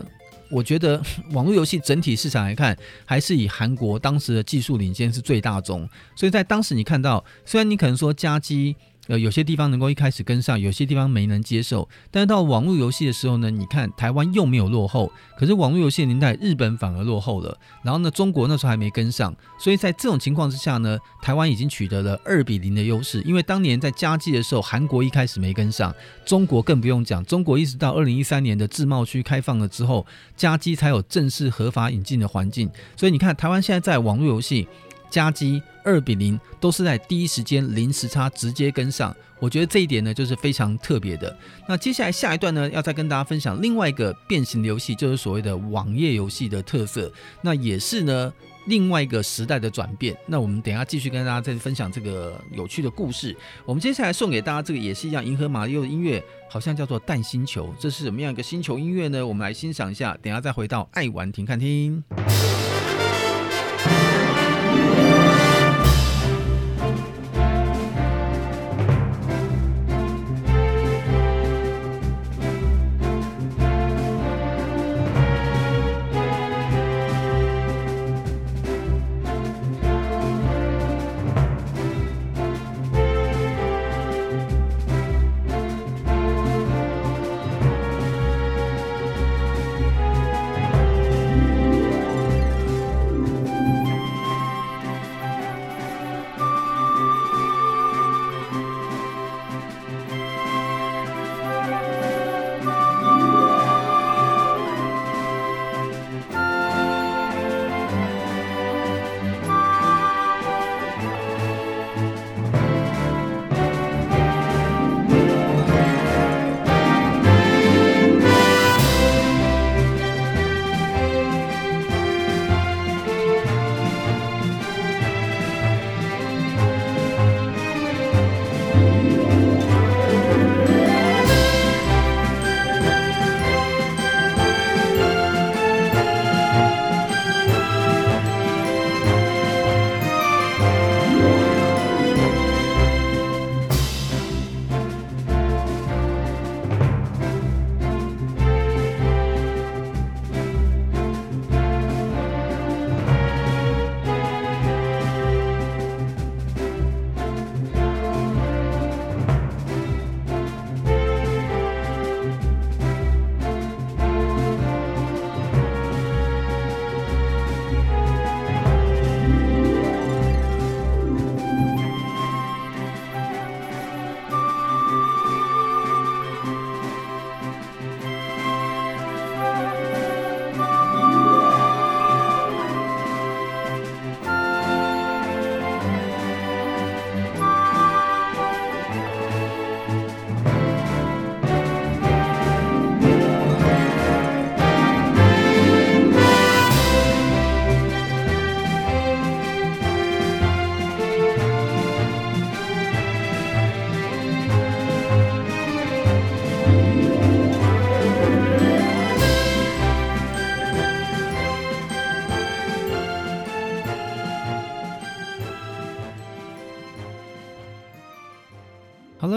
[0.50, 1.02] 我觉得
[1.34, 5.90] 网络游戏整体市场来看，还是以韩国当时的技术领先是最大宗。
[6.16, 8.76] 所以在当时你看到，虽然你可能说加机。
[9.08, 11.90] 呃，有些地方能够一开始跟上，有些地方没能接受。
[12.10, 17.58] 但是到网络游戏的时候呢，你看台湾又没有落后，可是网络游戏年代，日本反而落后了。
[17.84, 23.22] 然后呢，中国那时候还没跟上，所以在这种情况之下呢，台湾已经取得了二比零的优势。
[23.24, 25.94] 因为当年在加机的时候，韩国一开始没跟上，
[26.26, 30.06] 中国更不用讲，中国一直到二零一三年的自贸区开放了之后，
[30.38, 32.70] 加机才有正式合法引进的环境。
[32.96, 34.66] 所以你看，台湾现在在网络游戏。
[35.14, 41.38] 加机二比零都是在第一时间零时差直接跟上，我觉得这一点呢就是非常特别的。
[41.68, 48.34] 那接下来下一段呢，要再跟大家分享另外一个变形的游戏，就是所谓的网页游戏的特色，那也是呢
[48.66, 50.18] 另外一个时代的转变。
[50.26, 53.38] 那我们等下继续跟大家再分享这个有趣的故事。
[53.68, 59.28] 我们接下来送给大家这个也是一样，银河马里奥的音乐，好像叫做《淡星球》，这是什么样一个星球音乐呢？
[59.28, 62.04] 我们来欣赏一下，等下再回到爱玩停看听。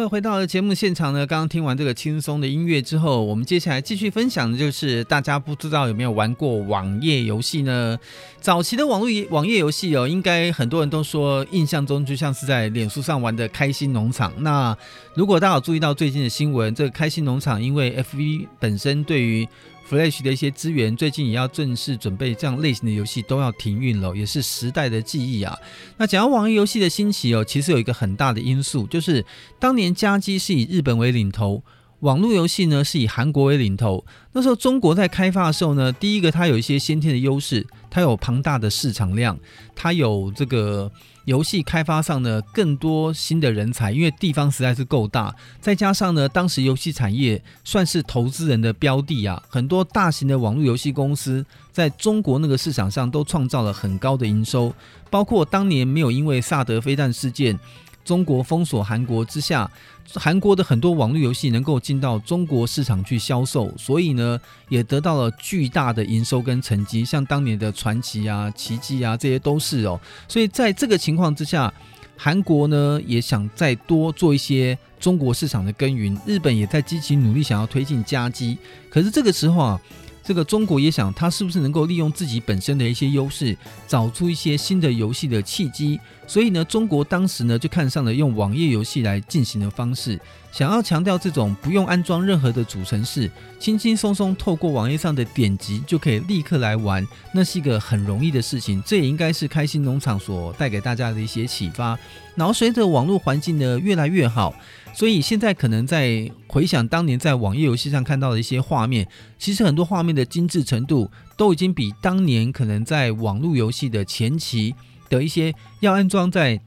[0.08, 7.98] 回到节目现场呢，刚刚听完这个轻松的音乐之后，我们接下来继续分享的就是大家不知道有没有玩过网页游戏呢？
[8.40, 14.32] 早期的网络网页游戏哦，应该很多人都说印象中就像是在脸书上玩的开心农场。
[14.38, 14.76] 那
[15.14, 19.46] 如果大家有注意到最近的新闻，这个开心农场因为 FV 本身对于
[19.88, 25.56] Flash 的一些资源，最近也要正式准备这样类型的游戏都要停运了，也是时代的记忆啊。
[25.96, 29.24] 那讲到网页游戏的兴起哦，其实有一个很大的因素，就是
[29.60, 31.62] 当年家机是以日本为领头，
[32.00, 34.04] 网络游戏呢是以韩国为领头。
[34.32, 39.38] 那时候中国在开发的时候呢，第一个它有一些先天的优势，它有庞大的市场量，
[39.74, 40.90] 它有这个。
[41.26, 54.72] 游戏开发上呢，更多新的人才，因为地方实在是够大，再加上呢，当时游戏产业算是投资人的标的啊，很多大型的网络游戏公司在中国那个市场上都创造了很高的营收，
[55.10, 57.58] 包括当年没有因为萨德飞弹事件
[58.04, 59.68] 中国封锁韩国之下，
[60.14, 70.00] 韩国的很多网络游戏能够进到中国市场去销售，所以呢，也得到了巨大的营收跟成绩，像当年的传奇啊、奇迹啊，这些都是哦。
[70.26, 71.72] 所以在这个情况之下，
[72.16, 78.56] 韩国呢也想再多做一些中国市场的耕耘，日本也在积极努力想要推进加机，
[78.88, 79.80] 可是这个时候啊。
[80.26, 83.56] 这个中国也想，它是不是能够利用自己本身的一些优势，
[83.86, 86.00] 找出一些新的游戏的契机？
[86.26, 90.20] 所以呢，中国当时呢就看上了用网页游戏来进行的方式，
[90.50, 98.82] 想要强调这种不用安装任何的主程式，轻轻松松透过网页上的点击就可以立刻来玩，那是一个很容易的事情。
[98.84, 101.96] 这也应该是开心农场所带给大家的一些启发。
[102.34, 104.52] 然后随着网络环境呢越来越好。
[104.96, 109.06] 所以现在可能在回想当年在网页游戏上看到的一些画面，
[109.38, 114.74] 其实很多画面的精致程度都已经比当年可能在网络游戏的前期
[115.10, 116.58] 的一些要安装在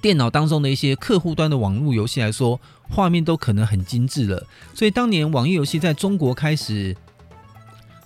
[0.00, 2.58] 电脑当中的一些客户端的网络游戏来说，
[2.88, 4.46] 画面都可能很精致了。
[4.72, 6.96] 所以当年网页游戏在中国开始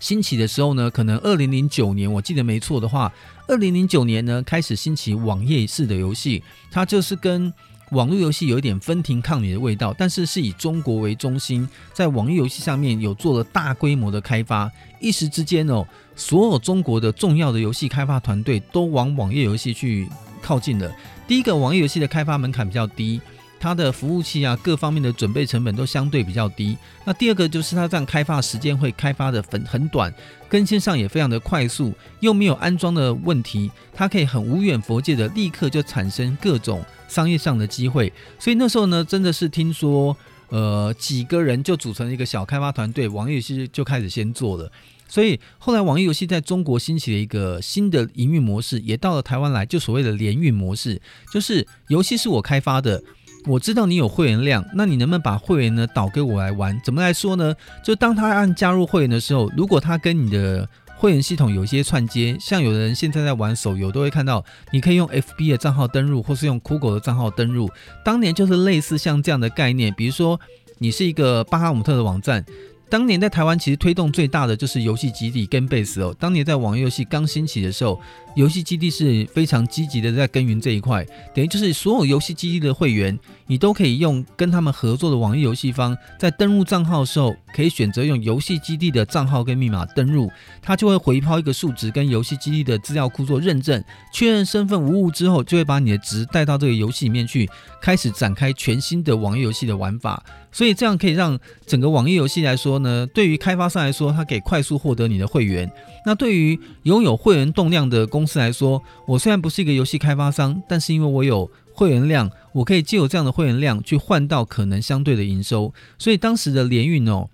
[0.01, 3.13] 兴起的时候呢，可能二零零九年我记得没错的话，
[3.47, 6.43] 二零零九年呢开始兴起网页式的游戏，
[6.73, 7.55] 它就是跟
[7.91, 14.71] 网络游戏有一点分庭抗礼的味道，但是是以中国为中心，在网络游戏上面有做了大规模的开发，
[15.01, 20.09] 一时之间哦，所有中国的重要的游戏开发团队都往网页游戏去
[20.41, 20.91] 靠近了。
[21.29, 23.21] 第一个，网页游戏的开发门槛比较低。
[23.65, 26.77] 它的服务器啊，各方面的准备成本都相对比较低。
[27.07, 30.13] 那第二个就是它这样开发时间会开发的很很短，
[30.51, 31.91] 更新上也非常的快速，
[32.21, 38.13] 又没有安装的问题，它可以很无远佛界的立刻就产生各种商业上的机会。
[38.39, 40.15] 所以那时候呢，真的是听说，
[40.51, 44.71] 呃，几个人就组成一个小开发团队，网页游戏就开始先做了。
[45.09, 51.01] 所以后来网页游戏在中国兴起了一个新的营运模式，也到了台湾来，就所谓的联运模式，
[51.33, 53.03] 就是游戏是我开发的。
[53.47, 56.81] 我知道你有会员量，那你能不能把会员呢导给我来玩？
[56.85, 57.55] 怎么来说呢？
[57.83, 60.67] 就当他按加入会员的时候，如果他跟你的
[60.97, 67.69] 会员系统有一些串接，像有的人现在在玩手游，都会看到你可以用 FB 的账号登录，或是用酷狗的账号登录。
[68.05, 70.41] 当年就是类似像这样的概念，比如说
[70.79, 72.45] 你是一个巴哈姆特的网站。
[72.91, 76.15] 当年在台湾其实推动最大的就是游戏基地跟 Base 哦。
[76.19, 78.01] 当年在网络游戏刚兴起的时候，
[78.37, 81.05] 游戏基地是非常积极的在耕耘这一块，
[81.35, 90.31] 等于就是所有游戏基地的会员，你都可以用跟他们合作的网页游戏方，在登录账号的时候，可以选择用游戏基地的账号跟密码登入，
[90.63, 93.83] 它就会回抛一个数值跟游戏基地的资料库做认证，
[94.13, 100.23] 确认身份无误之后，就会把你的值带到这个游戏里面去，开始展开全新的网页游戏的玩法。
[100.55, 105.71] 所以这样可以让整个网页游戏来说呢，对于开发商来说，它可以快速获得你的会员。
[106.07, 115.75] 那对于拥有会员动量的公司来说，我虽然不是一个游戏开发商，但是因为我有会员量，我可以借有这样的会员量去换到可能相对的营收。
[115.99, 117.29] 所以当时的联运哦，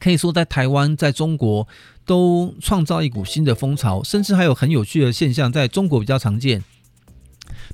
[0.00, 1.68] 可以说在台湾、在中国
[2.04, 6.64] 都创造一股新的风潮，甚至还有很有趣的现象，在中国比较常见。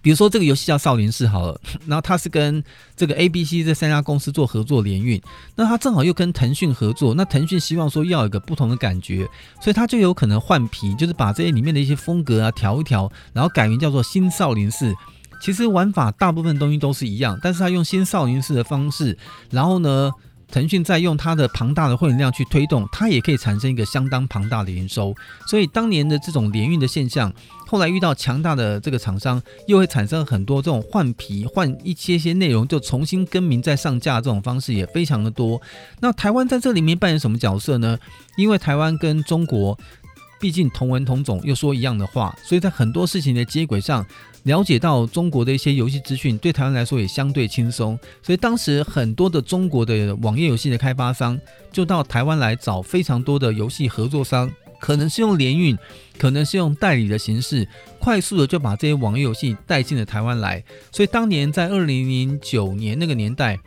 [0.03, 2.63] 比如说这个游戏叫少林寺好了，然后它是跟
[2.97, 5.21] 这个 A、B、C 这三家公司做合作联运，
[5.57, 9.29] 那它正好又跟腾讯合作，那腾讯希望说要有一个不同的感觉，
[9.61, 14.95] 所以它就有可能换皮，就是把这些里面的一些风格啊调一调，然后改名叫做新少林寺。
[15.43, 19.17] 其实玩法大部分东西都是一样，但是它用新少林寺的方式，
[19.51, 20.11] 然后呢，
[20.51, 25.15] 腾讯在用它的庞大的会员量去推动，它也可以产生一个相当庞大的营收。
[25.47, 27.33] 所以当年的这种联运的现象。
[27.67, 35.63] 后来遇到强大的这个厂商，又会产生很多这种换皮、换一些些内容就重新更名再上架这种方式也非常的多。
[36.01, 37.97] 那台湾在这里面扮演什么角色呢？
[38.37, 39.79] 因为台湾跟中国
[40.41, 44.05] 毕竟同文同种，又说一样的话，所以在很多事情的接轨上，
[44.45, 47.99] 了解到中国的一些游戏资讯，对台湾来说也相对轻松。
[48.22, 51.38] 所以当时很多的中国的网页游戏的开发商
[51.70, 54.51] 就到台湾来找非常多的游戏合作商。
[54.80, 55.76] 可能是用联运，
[56.16, 57.68] 可能是用代理的形式，
[57.99, 60.64] 快速的就把这些网页游戏带进了台湾来。
[60.91, 63.61] 所以当年在二零零九年那个年代，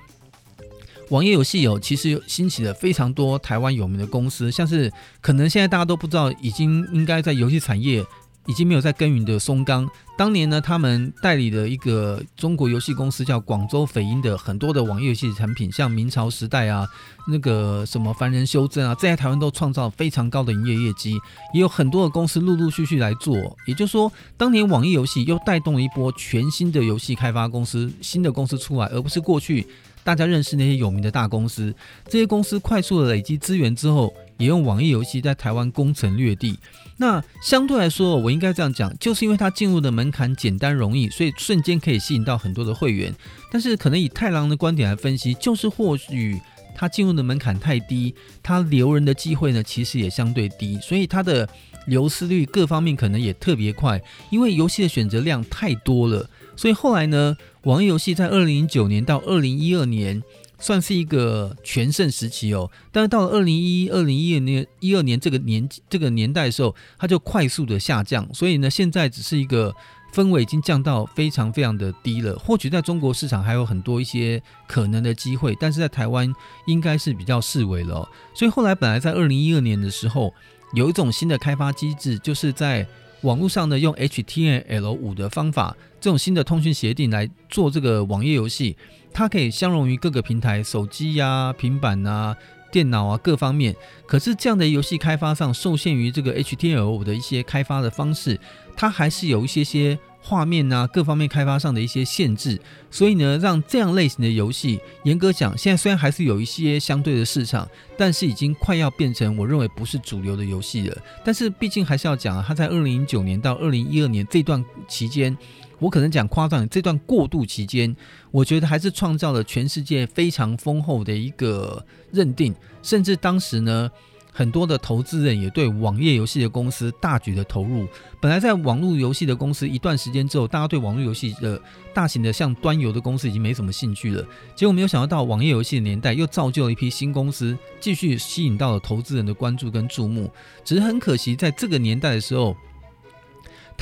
[1.14, 4.92] 网页游戏有其实兴起了非常多台湾有名的公司，像是
[5.22, 8.04] 可能现在大家都不知道，已经应该在游戏产业。
[8.46, 16.86] 已经没有在耕耘的松冈，当年呢，他们代理的一个中国游戏公司叫广州斐音的很多的网页游戏产品，像明朝时代啊，
[17.26, 21.14] 那个什么凡人修真啊，在台湾都创造非常高的营业业绩，
[21.54, 23.38] 也有很多的公司陆陆续续来做。
[23.66, 29.66] 也就是说，当年网页游戏又带动了一波全新的游戏开发公司，新的公司出来，而不是过去
[30.04, 31.74] 大家认识那些有名的大公司。
[32.08, 36.58] 这些公司快速的累积资源之后，也用网页游戏在台湾攻城略地。
[36.98, 43.14] 那相对来说，我应该这样讲，就是因为它进入的门槛简单容易，所以瞬间可以吸引到很多的会员。
[43.52, 46.40] 但是可能以太郎的观点来分析，就是或许
[46.76, 51.48] 它进入的门槛太低，它留人的机会呢其实也相对低，所以它的
[51.88, 56.30] 流失率各方面可能也特别快，因为游戏的选择量太多了。
[56.56, 60.24] 所以后来呢，网页游戏在二零零九年到二零一二年。
[60.60, 69.76] 算是一个全盛时期哦，但是到了二零一一、二零一二年、一二年这个年这个年代的时候，它就快速的下降，所以呢，现在只是一个
[70.14, 72.40] 氛围已经降到非常非常的低了。
[72.40, 76.34] 或许在中国市场还有很多一些可能的机会，但是在台湾
[76.66, 78.08] 应该是比较式微了。
[78.34, 80.34] 所以后来本来在二零一二年的时候，
[80.76, 82.88] 有一种新的开发机制，就是在
[83.24, 88.76] 网络上呢用 HTML5 的方法，这种新的通讯协定来做这个网页游戏。
[89.14, 92.36] 它可以相容于各个平台，手机呀、平板啊、
[92.70, 93.74] 电脑啊各方面。
[94.06, 98.38] 可是这样的游戏开发上受限于这个 HTML 的一些开发的方式，
[98.76, 102.60] 它还是有一些些画面啊各方面开发上的一些限制。
[102.92, 107.66] 所以呢，让这样类型的游戏，严格讲，现在虽然还是有一些相对的市场，
[107.98, 110.98] 但是已经快要变成我认为不是主流的游戏了。
[111.24, 115.38] 但是毕竟还是要讲啊，它在二零零九年到二零一二年这段期间。
[115.84, 117.94] 我可能讲夸张，这段过渡期间，
[118.32, 123.92] 我觉得还是创造了全世界非常丰厚的一个认定，甚至当时呢，
[124.32, 127.86] 很多的投资人也对网页游戏的公司大举的投入。
[128.22, 131.62] 本来在网络游戏的公司一段时间之后，大家对网络游戏的
[131.94, 134.26] 大型的像端游的公司已经没什么兴趣了。
[134.56, 140.32] 结果没有想到，到网页游戏的年代，又造就了一批新公司，继续吸引到了投资人的关注跟注目。
[140.64, 142.56] 只是很可惜，在这个年代的时候。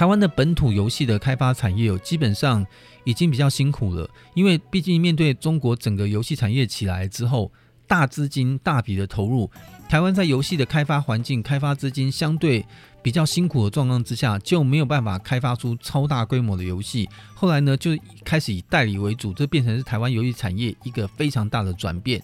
[0.01, 2.65] 台湾的本土游戏的开发产业，基本上
[3.03, 7.51] 已经比较辛苦了，因为毕竟面对中国整个游戏产业起来之后，
[7.85, 9.47] 大资金大笔的投入，
[9.87, 12.65] 台湾在游戏的开发环境、开发资金相对
[13.03, 17.07] 比较辛苦的状况之下，就没有办法开发出超大规模的游戏。
[17.35, 17.91] 后来呢，就
[18.25, 22.19] 开始以代理为主，这变成是台湾游戏产业一个非常大的转变。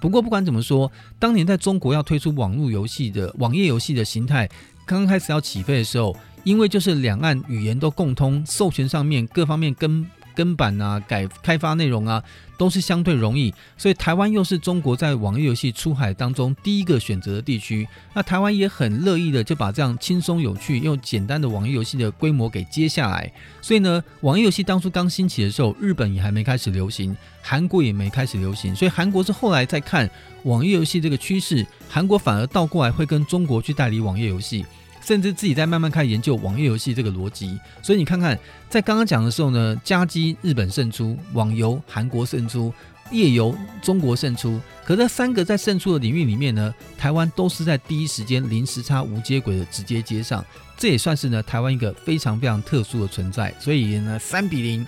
[0.00, 4.46] 不过不管怎么说，当年在中国要推出网络游戏的网页游戏的形态，
[4.86, 6.16] 刚刚开始要起飞的时候。
[6.46, 12.22] 因为就是两岸语言都共通，授权上面各方面跟跟版啊、改开发内容啊，
[12.56, 17.88] 都是相对容易，所以台湾又是中国在网页游戏出海当中第一个选择的地区。
[18.14, 23.32] 那台湾也很乐意的就把这样轻松有趣又简单的网页游戏的规模给接下来。
[23.60, 30.08] 所以呢，网页游戏当初刚兴起的时候，日本也还没开始流行，韩国也没开始流行，所以韩国是后来再看
[30.44, 34.64] 网页游戏这个趋势，韩国反而倒过来会跟中国去代理网页游戏。
[35.06, 38.36] 甚至自己在慢慢开始研究网页游戏这个逻辑，所以你看看，
[38.68, 42.72] 在刚刚讲的时候呢，家机日本胜出，网游韩国胜出，
[43.12, 44.60] 页游中国胜出。
[44.84, 50.44] 可这三个在胜出的领域里面呢，台湾都是在第一时间零时差无接轨的直接接上，
[50.76, 53.54] 这也算是呢台湾一个非常非常特殊的存在。
[53.60, 54.84] 所以呢，三比零，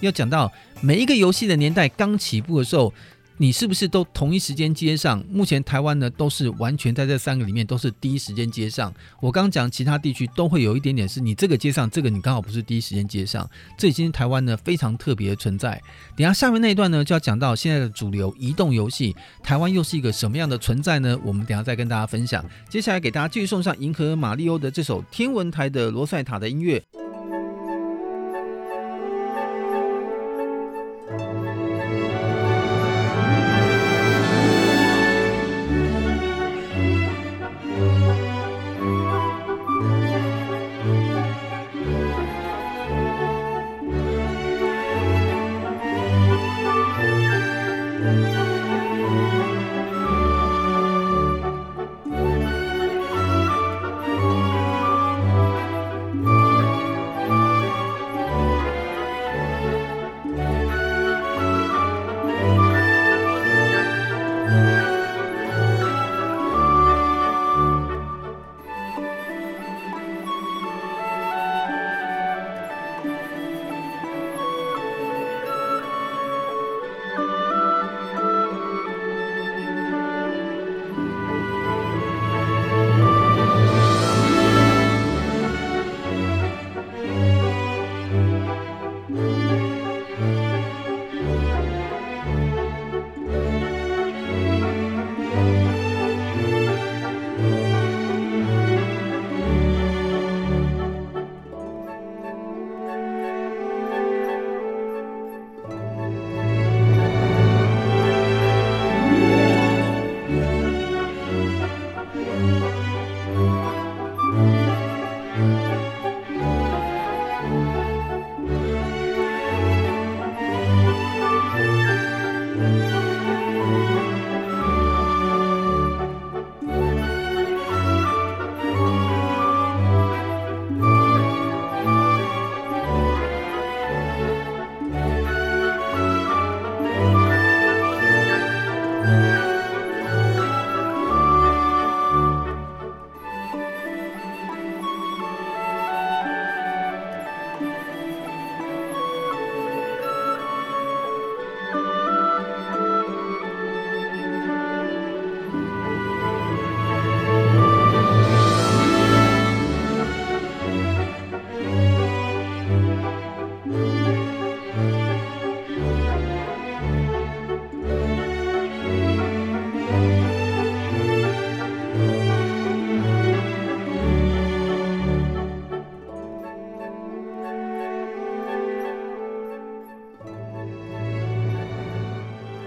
[0.00, 0.52] 要讲到
[0.82, 2.92] 每一个游戏的年代刚起步的时候。
[3.36, 5.22] 你是不是都同一时间接上？
[5.28, 8.94] 目前台湾呢都是完全在这三个里面都是第一时间接上。
[9.20, 13.48] 我刚讲其他地区都会有一点点是你这个接上，这个你刚好不是第一时间接上。
[13.76, 15.82] 这已经是台湾呢非常特别的存在。
[16.16, 21.18] 等下下面那一段呢就要讲到现在的主流移动游戏，台湾又是一个什么样的存在呢？
[21.24, 22.44] 我们等下再跟大家分享。
[22.68, 26.82] 接下来给大家继续送上《银河马里欧》的这首天文台的罗塞塔的音乐。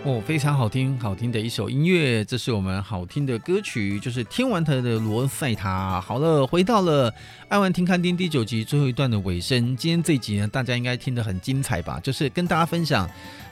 [0.08, 6.00] 哦非常好听，好听的一首音乐，这是我们好听的歌曲，就是听完它的罗塞塔。
[6.00, 7.14] 好了，回到了
[7.50, 9.76] 爱玩听看听第九集最后一段的尾声。
[9.76, 12.00] 今天这一集呢，大家应该听得很精彩吧？
[12.00, 13.06] 就是跟大家分享。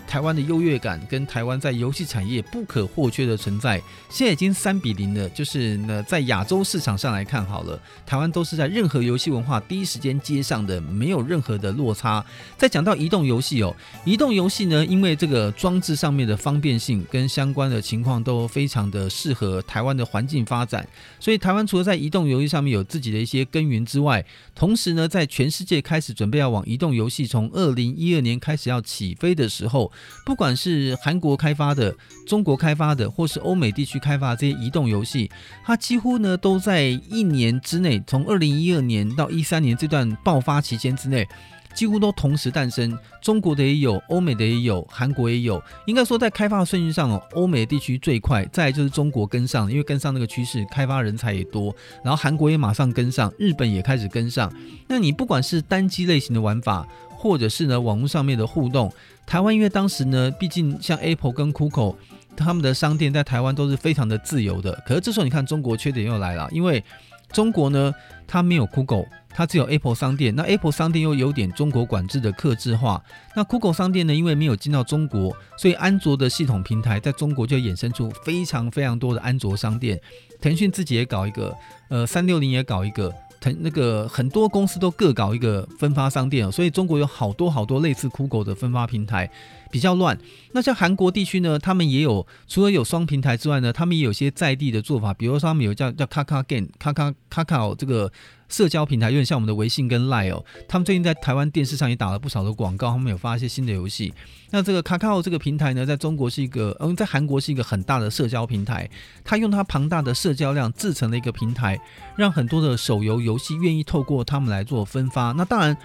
[0.08, 5.28] 台湾的优越感跟台湾在游戏产业不可或缺的存在，现在已经三比零了。
[5.30, 12.24] 就是呢，在亚洲市场上来看好了，台湾都是在任何游戏文化第一时间接上的，没有任何的落差。
[12.58, 13.76] 再讲到移动游戏哦，
[14.06, 20.88] 移动游戏呢，因为这个装置上面的方便性跟相关的情况都非常的适合台湾的环境发展，
[21.20, 29.92] 所以台湾除了在移动游戏上面有自己的一些耕耘之外，同时呢，在全世界开始准备要往移动游戏从二零一二年开始要起飞的时候。
[30.26, 35.30] 不管是韩国开发的、中国开发的，或是欧美地区开发的这些移动游戏，
[35.64, 41.28] 它几乎呢都在一年之内，从二零一二年到一三年这段爆发期间之内，
[41.74, 42.98] 几乎都同时诞生。
[43.22, 45.60] 中国的也有，欧美的也有，韩国也有。
[45.88, 51.76] 应该说在开发的顺序上哦，欧美地区最快，再就是中国跟上，因为跟上那个趋势，开发人才也多。
[52.04, 54.54] 然后韩国也马上跟上，日本也开始跟上。
[54.88, 56.88] 那你不管是单机类型的玩法，
[57.26, 58.94] 或者是呢网络上面的互动。
[59.26, 61.96] 台湾因为当时呢，毕竟像 Apple 跟 Google
[62.38, 64.80] 他们的商店在台湾都是非常的自由的。
[64.86, 66.84] 可是这时候你看中国缺点又来了，因为
[67.32, 67.92] 中国呢
[68.28, 70.36] 它没有 Google，它只有 Apple 商店。
[70.36, 73.04] 那 Apple 商店又有点中国管制的克制化。
[73.36, 80.00] 那 Google 商店呢，因为没有进到中国，所以安卓的系统平台在中国就衍生出非常非常多的安卓商店。
[80.40, 81.56] 腾讯自己也搞一个，
[81.90, 83.12] 呃，三六零也搞一个。
[83.46, 89.30] 很那个很多公司都各搞一个分发商店，所以中国有好多好多类似酷狗的分发平台，
[89.72, 90.18] 比较乱。
[90.54, 98.12] 那像韩国地区呢，他们也有除了有双平台之外呢，他们也有些在地的做法，比如说他们有叫叫卡卡 game，卡卡卡卡哦这个。
[98.48, 104.14] 社交平台有点像我们的微信跟 Line 哦，他们最近在台湾电视上也打了不少的广告，他们有发一些新的游戏。
[104.52, 108.88] 那这个 Kakao 这个平台呢，在中国是一个，嗯，在韩国是一个很大的社交平台，
[109.24, 111.76] 它用它庞大的社交量制成了一个平台，
[112.16, 115.32] 让很多的手游游戏愿意透过他们来做分发。
[115.32, 115.76] 那当然。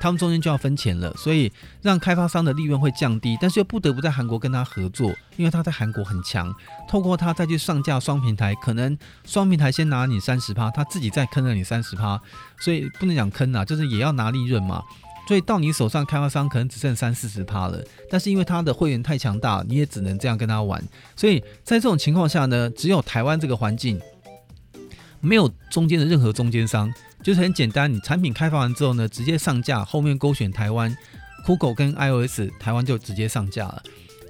[0.00, 6.52] 他们中间就要分钱了，所以让开发商的利润会降低，但是又不得不在韩国跟他合作，因为他在韩国很强，
[6.88, 12.20] 透过他再去上架双平台，可能双平台先拿你三十趴，他自己再坑了你三十趴，
[12.58, 14.82] 所以不能讲坑啊，就是也要拿利润嘛，
[15.28, 20.82] 所以到你手上开发商可能只剩三四十趴了，但是因为他的会员太强大，你也只能这样跟他玩，
[21.14, 24.00] 所以在这种情况下呢，只有台湾这个环境。
[25.22, 26.90] 没有中间的任何中间商，
[27.22, 27.92] 就是很简单。
[27.92, 30.96] 你产品开发完之后呢，直接上架，后面勾选台湾
[31.44, 33.82] ，Google 跟 iOS，台湾就直接上架了。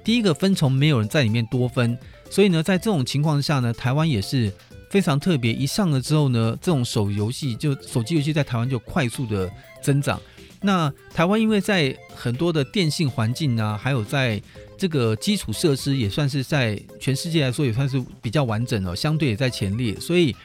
[0.03, 1.97] 第一个分从没有人在里面多分，
[2.29, 4.51] 所以呢，在这种情况下呢，台湾也是
[4.89, 5.53] 非常特别。
[5.53, 10.19] 一上了之后呢，这种手游戏就手机游戏在台湾就快速的增长。
[10.61, 14.41] 那台湾因为在很多的电信环境啊，还有在
[14.77, 20.35] 这个基础设施也算是在全世界来说也算是比较完整哦，相对也在前列，所以。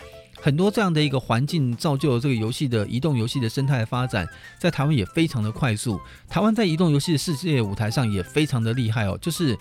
[0.41, 4.29] 很多这样的一个环境造就了这个游戏的移动游戏的生态发展，
[4.59, 6.01] 在台湾也非常的快速。
[6.29, 9.59] 台湾在移动游戏的世界舞台上也非常的厉害哦，就是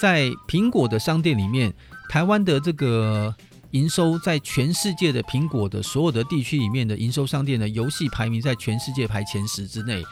[0.00, 1.72] 在苹果的商店里面，
[2.08, 3.34] 台湾的这个
[3.72, 10.02] 营收在全世界的苹果的所有的地区里面的营收商店的游戏排名在全世界排前十之内。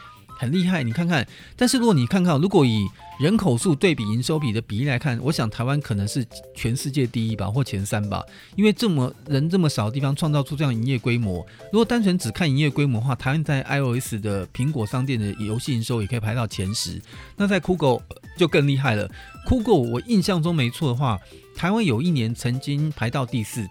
[0.41, 1.27] 很厉害，你看看。
[1.55, 2.87] 但是如果你看看，如果以
[3.19, 6.25] 人口数对比营收比的比例来看，我想台湾可能是
[6.55, 8.25] 全世界第一吧，或前三吧。
[8.55, 11.45] 因为这么人这么少的地方，创造出这样营业规模。
[11.71, 16.99] 如果单纯只看营业规模的话，台湾在 iOS 的苹果商店的游戏营收也可以排到前十。
[17.37, 18.01] 那在酷狗
[18.35, 19.07] 就更厉害了。
[19.45, 21.19] 酷狗我印象中没错的话，
[21.55, 23.63] 台湾有一年曾经排到第四，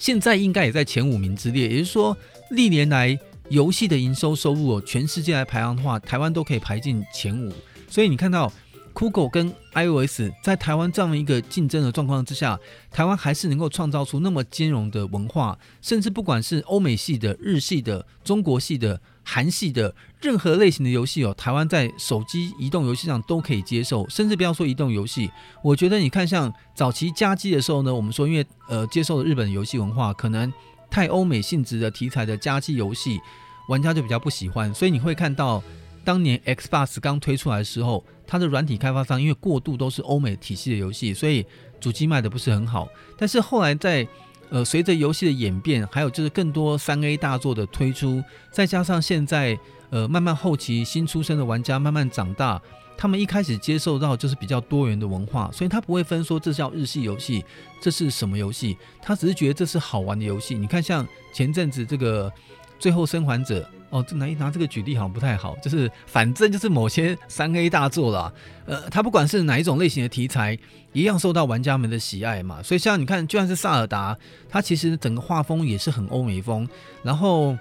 [0.00, 1.68] 现在应该也在前五名之列。
[1.68, 2.16] 也就是说，
[2.50, 3.16] 历年来。
[3.48, 7.52] 游戏的营收收入哦，全世界来排行的话，台湾都可以排进前五。
[7.88, 8.50] 所以你看到
[8.92, 12.58] 酷狗跟 iOS 在台湾这样的一个竞争的状况之下，
[12.90, 24.08] 台湾还是能够创造出那么兼容的文化，甚至不管是欧美系的、日系的、中国系的、韩系的任何类型的游戏哦，台湾在手机移动游戏上都可以接受。
[24.08, 25.30] 甚至不要说移动游戏，
[25.62, 30.52] 我觉得你看像早期加机的时候呢，我们说因为呃接受了日本游戏文化，可能。
[30.94, 33.18] 太欧美性质的题材的家机游戏，
[33.66, 35.60] 玩家就比较不喜欢，所以你会看到
[36.04, 41.44] 当年 Xbox 刚推出来的时候，它的软体开发商因为过度都是欧美体系的游戏，所以
[41.80, 42.86] 主机卖的不是很好。
[43.18, 44.06] 但是后来在
[44.50, 48.22] 呃随着游戏的演变，还有就是更多三 A 大作的推出，
[48.52, 49.58] 再加上现在
[49.90, 52.62] 呃慢慢后期新出生的玩家慢慢长大。
[52.96, 57.44] 他们一开始接受到就是比较多元的文化，所以他不会分说这叫日系游戏，
[57.80, 60.54] 这是什么游戏，他只是觉得这是好玩的游戏。
[60.54, 62.30] 你看，像前阵子这个
[62.78, 68.32] 《最后生还者》哦，这拿拿这个举例好像不太好，就是反正就是某些三 A 大作啦，
[68.66, 70.58] 呃，它不管是哪一种类型的题材，
[70.92, 72.62] 一样受到玩家们的喜爱嘛。
[72.62, 74.16] 所以像你看，就算是萨尔达，
[74.48, 76.68] 它其实整个画风也是很欧美风，
[77.02, 77.56] 然后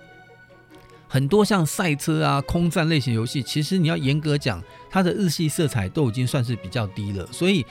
[1.14, 4.60] 很多像赛车啊、空战类型游戏，其实你要严格讲，
[4.90, 7.64] 它的日系色彩都已经算是比较低了，所以。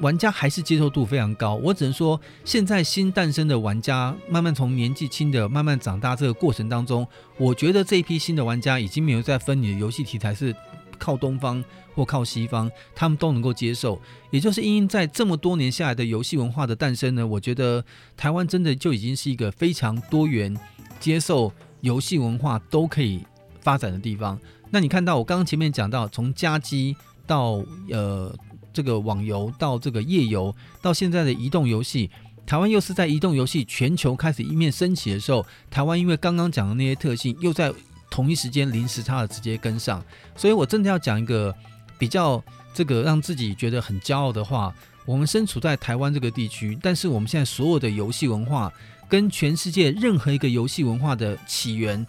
[0.00, 10.56] 玩家还是接受度非常高，我只能说，现在新诞生的玩家慢慢从年纪轻的慢慢长大这个过程当中，我觉得这一批新的玩家已经没有再分你的游戏题材是
[10.98, 11.62] 靠东方
[11.94, 14.00] 或靠西方，他们都能够接受。
[14.30, 17.84] 也就是因为在这么多年下来的游戏文化的诞生呢，我觉得
[18.16, 20.56] 台湾真的就已经是一个非常多元、
[20.98, 23.24] 接受游戏文化都可以
[23.60, 24.38] 发展的地方。
[24.70, 28.34] 那你看到我刚刚前面讲到，从家机到呃。
[28.72, 32.08] 这个网游到这个页游，到现在的移动游戏，
[32.46, 37.74] 台湾又是在移动游戏全球开始一面升起的时候，台湾因为刚刚讲的那些特性，又在
[38.08, 40.00] 同一时间零时差的直接跟上，
[40.36, 41.52] 所以我真的要讲一个
[41.98, 42.40] 比较
[42.72, 44.72] 这个让自己觉得很骄傲的话，
[45.04, 48.72] 我们身处在台湾这个地区，但是我们现在所有的游戏文化
[49.10, 52.06] 跟全世界任何一个游戏文化的起源。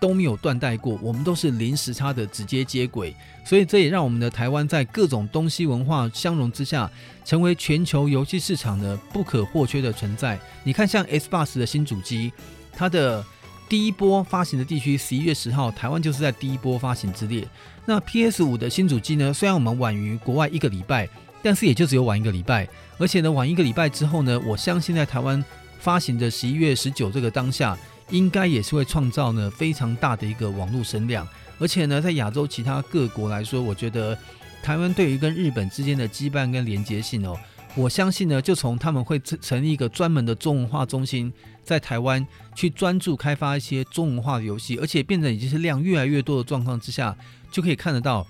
[0.00, 6.90] 都没有断代过，我们都是零时差的直接接轨，所以这也让我们的台湾在各种东西文化相融之下，
[7.24, 10.36] 成为全球游戏市场的不可或缺的存在。
[10.64, 12.32] 你看，像 Xbox 的新主机，
[12.72, 13.24] 它的
[13.68, 17.46] 第一波发行的地区十一月十号，台湾就是在第一波发行之列。
[17.86, 21.08] 那 PS 五的新主机呢，虽然我们晚于国外一个礼拜，
[21.44, 25.44] 但是也就只有晚一个礼拜，而且呢，晚一个礼拜之后呢，我相信在台湾
[25.82, 27.76] 发行的十一月十九这个当下。
[28.10, 31.26] 应该也是会创造呢非常大的一个网络声量，
[31.58, 34.18] 而且呢，在亚洲其他各国来说，我觉得
[34.62, 37.34] 台湾对于跟日本之间的羁绊跟连接性哦，
[37.74, 41.32] 我相信呢，就从他们会成立一个专门的中文化中心，
[41.64, 47.16] 在台湾去专注开发一些中文化的游戏，而且变得已经是量越来越多的状况之下，
[47.50, 48.26] 就可以看得到。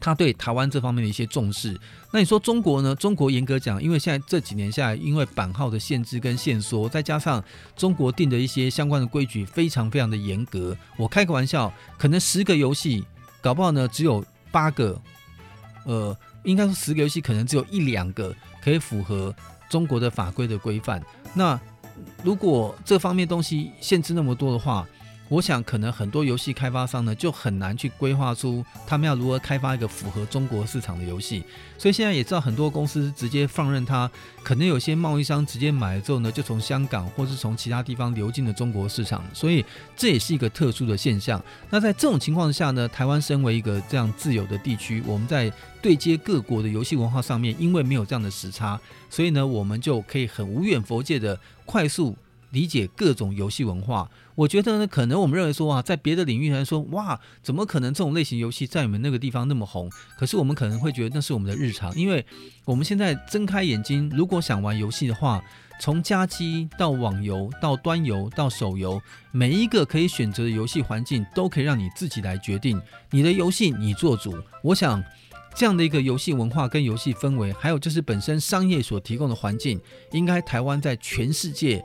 [0.00, 1.78] 他对台湾这方面的一些重视，
[2.12, 2.94] 那你说中国呢？
[2.94, 7.42] 中国严格讲，因为现在这几年下来，因为版号的限制跟限缩，再加上
[7.76, 10.76] 中国定的一些相关的规矩非常非常的严格。
[10.96, 13.04] 我开个玩笑，可能十个游戏，
[13.40, 15.00] 搞不好呢只有八个，
[15.84, 19.34] 呃，应该说十个游戏可能只有一两个可以符合
[19.68, 21.02] 中国的法规的规范。
[21.34, 21.58] 那
[22.22, 24.86] 如果这方面东西限制那么多的话，
[25.28, 31.42] 我想，可能很多游戏开发商呢，就很难去规划出他们要如何开发一个符合中国市场的游戏。
[31.76, 34.08] 所以现在也知道，很多公司直接放任它，
[34.44, 39.24] 可能有些贸易商直接买了之后呢，就从香港或是从其他地方流进了中国市场。
[39.34, 39.64] 所以
[39.96, 41.42] 这也是一个特殊的现象。
[41.70, 45.52] 那在这种情况下呢，台湾身为一个这样自由的地区，我们在
[45.82, 52.16] 对接各国的游戏文化上面，因为没有这样的时差，所以呢，我们就可以很无远佛界的快速
[52.50, 54.10] 理解各种游戏文化。
[54.34, 59.90] 我觉得呢，可能我们认为说啊，在别的领域来说，哇，怎么可能这种类型游戏在你们那个地方那么红？
[60.18, 62.24] 可是我们可能会觉得那是我们的日常，因为
[62.64, 65.42] 我们现在睁开眼睛，如果想玩游戏的话，
[65.80, 69.00] 从家机到网游到端游到手游，
[69.32, 72.80] 每一个可以选择的游戏环境都可以让你自己来决定
[73.10, 74.34] 你的游戏，你做主。
[74.62, 75.02] 我想
[75.54, 79.80] 这样的一个游戏文化跟游戏氛围，还有就是本身商业所提供的环境，
[80.12, 81.82] 应该台湾在全世界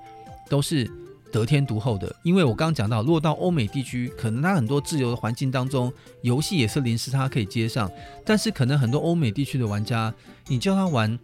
[0.51, 0.91] 都是。
[1.31, 5.89] 得天独厚的，因为我刚刚讲到，落到欧美地区，可能他很多自由的环境当中，
[6.23, 7.89] 游戏也是临时他可以接上，
[8.25, 10.13] 但是可能很多欧美地区的玩家，
[10.47, 11.17] 你叫他玩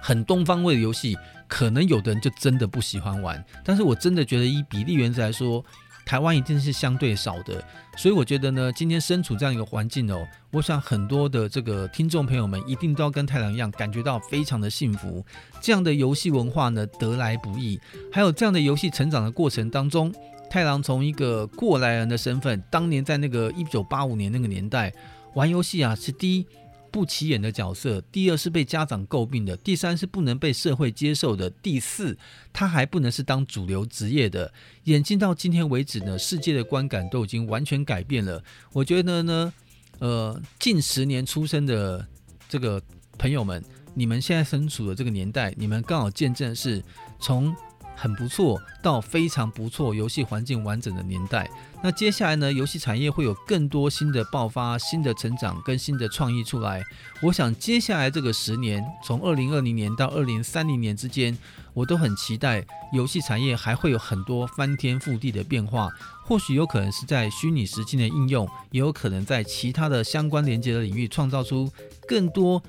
[0.00, 1.16] 很东方味的游戏，
[1.48, 3.44] 可能有的人就真的不喜欢玩。
[3.64, 5.64] 但是我真的觉得，以比例原则来说，
[6.08, 7.62] 台湾一定是相对少的，
[7.94, 15.22] 所以我觉得呢，今天身处这样一个环境哦，我想很多的这个听众朋友们一定都要跟太郎一样，感觉到非常的幸福。
[15.60, 17.78] 这样的游戏文化呢，得来不易，
[18.10, 20.10] 还有这样的游戏成长的过程当中，
[20.48, 24.90] 太郎从一个过来人的身份，当年在那个一九八五年那个年代
[25.34, 26.46] 玩游戏啊，是第一。
[26.90, 32.16] 不起眼的角色，第二是被家长诟病的，第三是不能被社会接受的，第四
[32.52, 34.52] 他还不能是当主流职业的。
[34.84, 38.42] 眼睛到今天为止呢，世界的观感都已经完全改变了。
[38.72, 39.52] 我觉得呢，
[39.98, 42.06] 呃，近十年出生的
[42.48, 42.82] 这个
[43.16, 43.64] 朋友们，
[43.94, 46.82] 你们现在身处的这个年代，你们刚好见证是
[47.20, 47.54] 从。
[48.00, 51.50] 很不错到非常不错，游戏环境完整的年代。
[51.82, 56.82] 那接下来呢，游戏产业会有更多新的爆发、新的成长跟新的创意出来。
[57.20, 61.36] 我想接下来这个十年，从二零二零年到二零三零年之间，
[61.74, 65.88] 我都很期待游戏产业还会有很多翻天覆地的变化。
[66.24, 71.70] 或许有可能是在虚拟实境的应用，也有可能在其他的相关连接的领域创造出
[72.06, 72.62] 更多。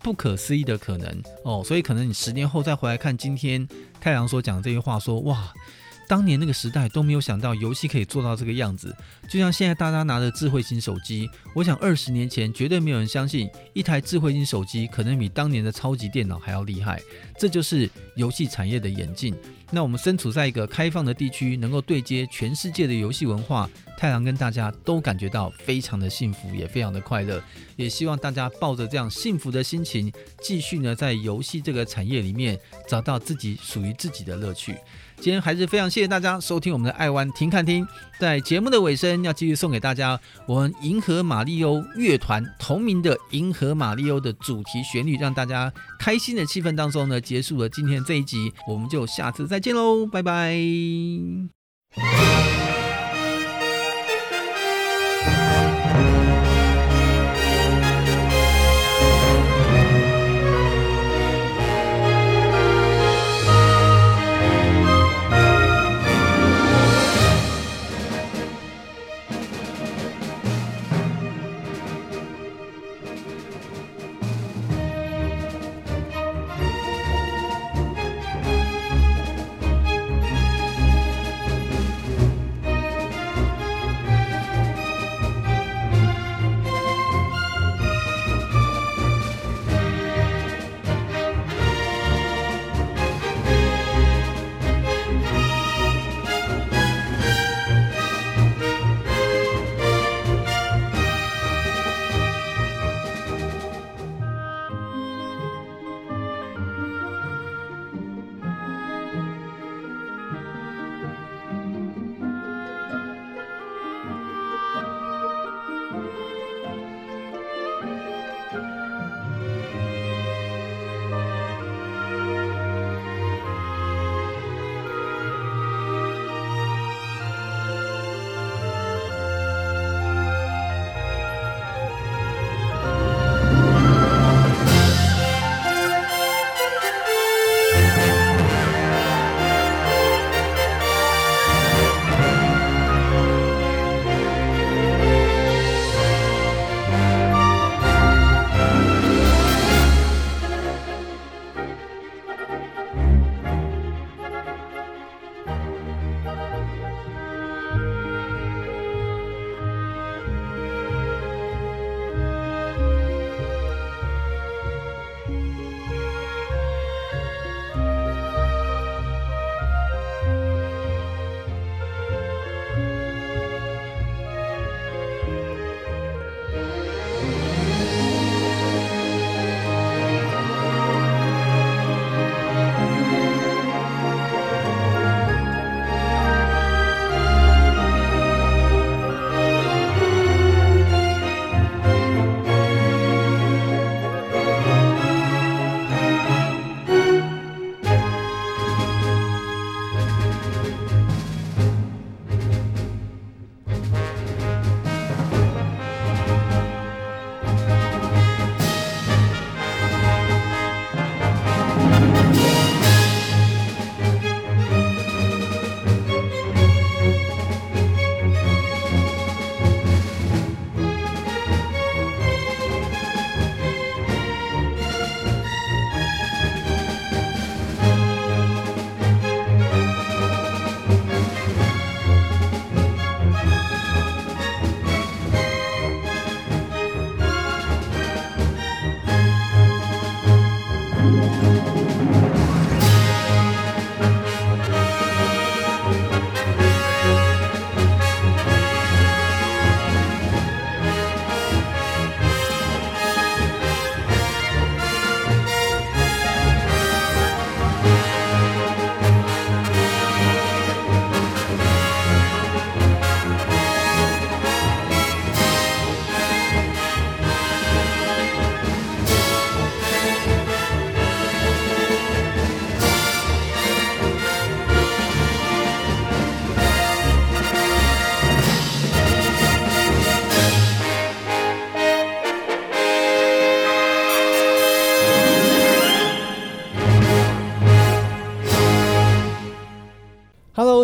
[0.00, 1.22] 不可思议的可能。
[1.44, 3.66] 哦，所以可能你十年后再回来看今天
[4.00, 5.52] 太阳所讲这些话，说哇，
[6.08, 8.94] 当年那个时代都没有想到游戏可以做到这个样子。
[9.28, 17.00] 就像现在大家拿的智慧型手机，我想二十年前绝对没有人相信一台智慧型手机可能比当年的超级电脑还要厉害。
[17.38, 19.34] 这就是游戏产业的演进。
[19.72, 27.42] 那我们身处在一个开放的地区，能够对接全世界的游戏文化，太郎跟大家都感觉到非常的幸福，也非常的快乐。
[27.74, 34.76] 也希望大家抱着这样幸福的心情，继续呢在游戏这个产业里面找到自己属于自己的乐趣。
[35.18, 37.86] 今天还是非常谢谢大家收听我们的爱湾听看听，
[38.20, 50.56] 在节目的尾声要继续送给大家我们银河马里欧乐团同名的银河马里欧的主题旋律，让大家开心的气氛当中呢，结束了今天这一集，我们就下次再见喽，拜拜。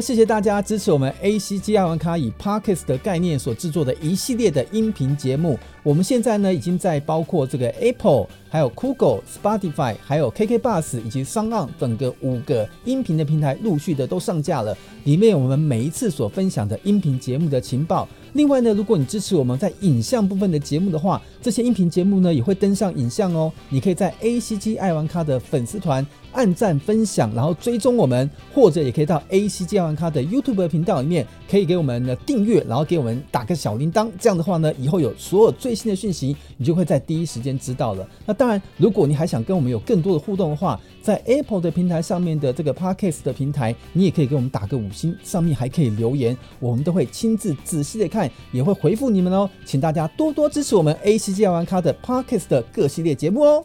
[0.03, 5.57] 谢谢大家支持我们 ACG 爱玩咖以 Parkes 的概念所制作的一系列的音频节目。
[5.85, 14.77] 我们现在呢已经在包括这个 Apple、还有酷狗、Spotify，还有 KK Bus 以及 s o n 等个五个音频的平台陆续的都上架了。
[15.05, 18.07] 里面我们每一次所分享的音频节目的情报。
[18.35, 23.51] 另外呢，如果你支持我们在影像部分的节目的话，这些音频节目呢也会登上影像哦。
[23.71, 34.09] 你可以在 ACG 爱玩咖的粉丝团按赞分享，然后追踪我们，或者也可以到 ACG 爱玩咖的 YouTube 频道里面，可以给我们的订阅，然后给我们打个小铃铛。
[34.19, 38.09] 这样的话呢，以后有所有最新的讯息，你就会在第一时间知道了。
[38.25, 49.49] 那当然，如果你还想跟我们有更多的互动的话，在 Apple 的平台上面的这个 Podcast 的平台，你也可以给我们打个五星，上面还可以留言，我们都会亲自仔细的看，也会回复你们哦。
[49.65, 53.65] 请大家多多支持我们 ACG 玩咖的 Podcast 的各系列节目哦。